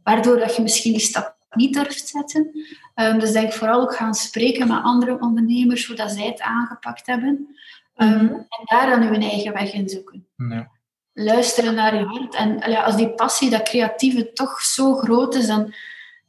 [0.04, 2.52] waardoor dat je misschien die stap niet durft zetten.
[2.96, 7.08] Um, dus denk vooral ook gaan spreken met andere ondernemers, hoe dat zij het aangepakt
[7.08, 7.56] hebben.
[7.96, 10.28] Um, En daar dan uw eigen weg in zoeken.
[10.36, 10.72] Ja.
[11.14, 12.36] Luisteren naar je hart.
[12.36, 15.74] En ja, als die passie, dat creatieve toch zo groot is, dan,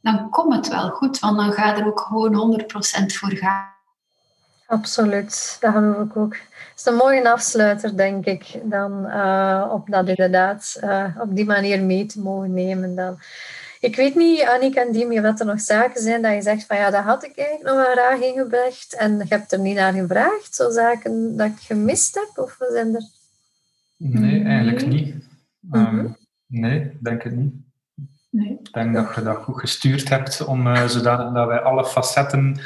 [0.01, 1.19] dan komt het wel goed.
[1.19, 3.74] Want dan gaat er ook gewoon 100% voor gaan.
[4.67, 6.33] Absoluut, dat geloof ik ook.
[6.33, 11.45] Het is een mooie afsluiter, denk ik, dan uh, op dat inderdaad uh, op die
[11.45, 12.95] manier mee te mogen nemen.
[12.95, 13.19] Dan.
[13.79, 16.77] Ik weet niet, Annika en Diem, wat er nog zaken zijn dat je zegt van
[16.77, 19.93] ja, dat had ik eigenlijk nog wel graag ingebracht en je hebt er niet naar
[19.93, 23.03] gevraagd, zo zaken dat ik gemist heb, of zijn er?
[23.97, 25.15] Nee, eigenlijk niet.
[25.71, 27.53] Um, nee, denk het niet.
[28.29, 28.59] Nee.
[28.63, 32.59] Ik denk dat je dat goed gestuurd hebt, om, uh, zodat dat wij alle facetten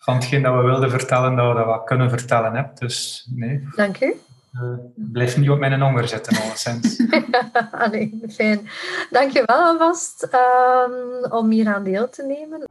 [0.00, 2.54] van hetgeen dat we wilden vertellen, dat we dat wat kunnen vertellen.
[2.54, 2.62] Hè.
[2.74, 3.68] Dus nee.
[3.76, 4.14] Dank u.
[4.54, 4.62] Uh,
[4.94, 7.02] blijf niet op mijn honger zitten, alleszins.
[7.84, 8.68] Allee, fijn.
[9.10, 12.68] Dank je wel alvast um, om hier aan deel te nemen.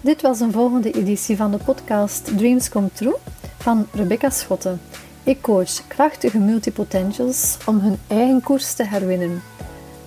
[0.00, 3.16] Dit was een volgende editie van de podcast Dreams Come True
[3.58, 4.80] van Rebecca Schotten.
[5.22, 9.42] Ik coach krachtige multipotentials om hun eigen koers te herwinnen.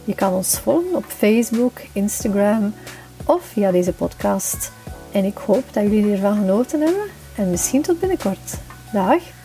[0.04, 2.74] Je kan ons volgen op Facebook, Instagram
[3.26, 4.72] of via deze podcast.
[5.12, 8.58] En ik hoop dat jullie ervan genoten hebben en misschien tot binnenkort.
[8.94, 9.41] Dag!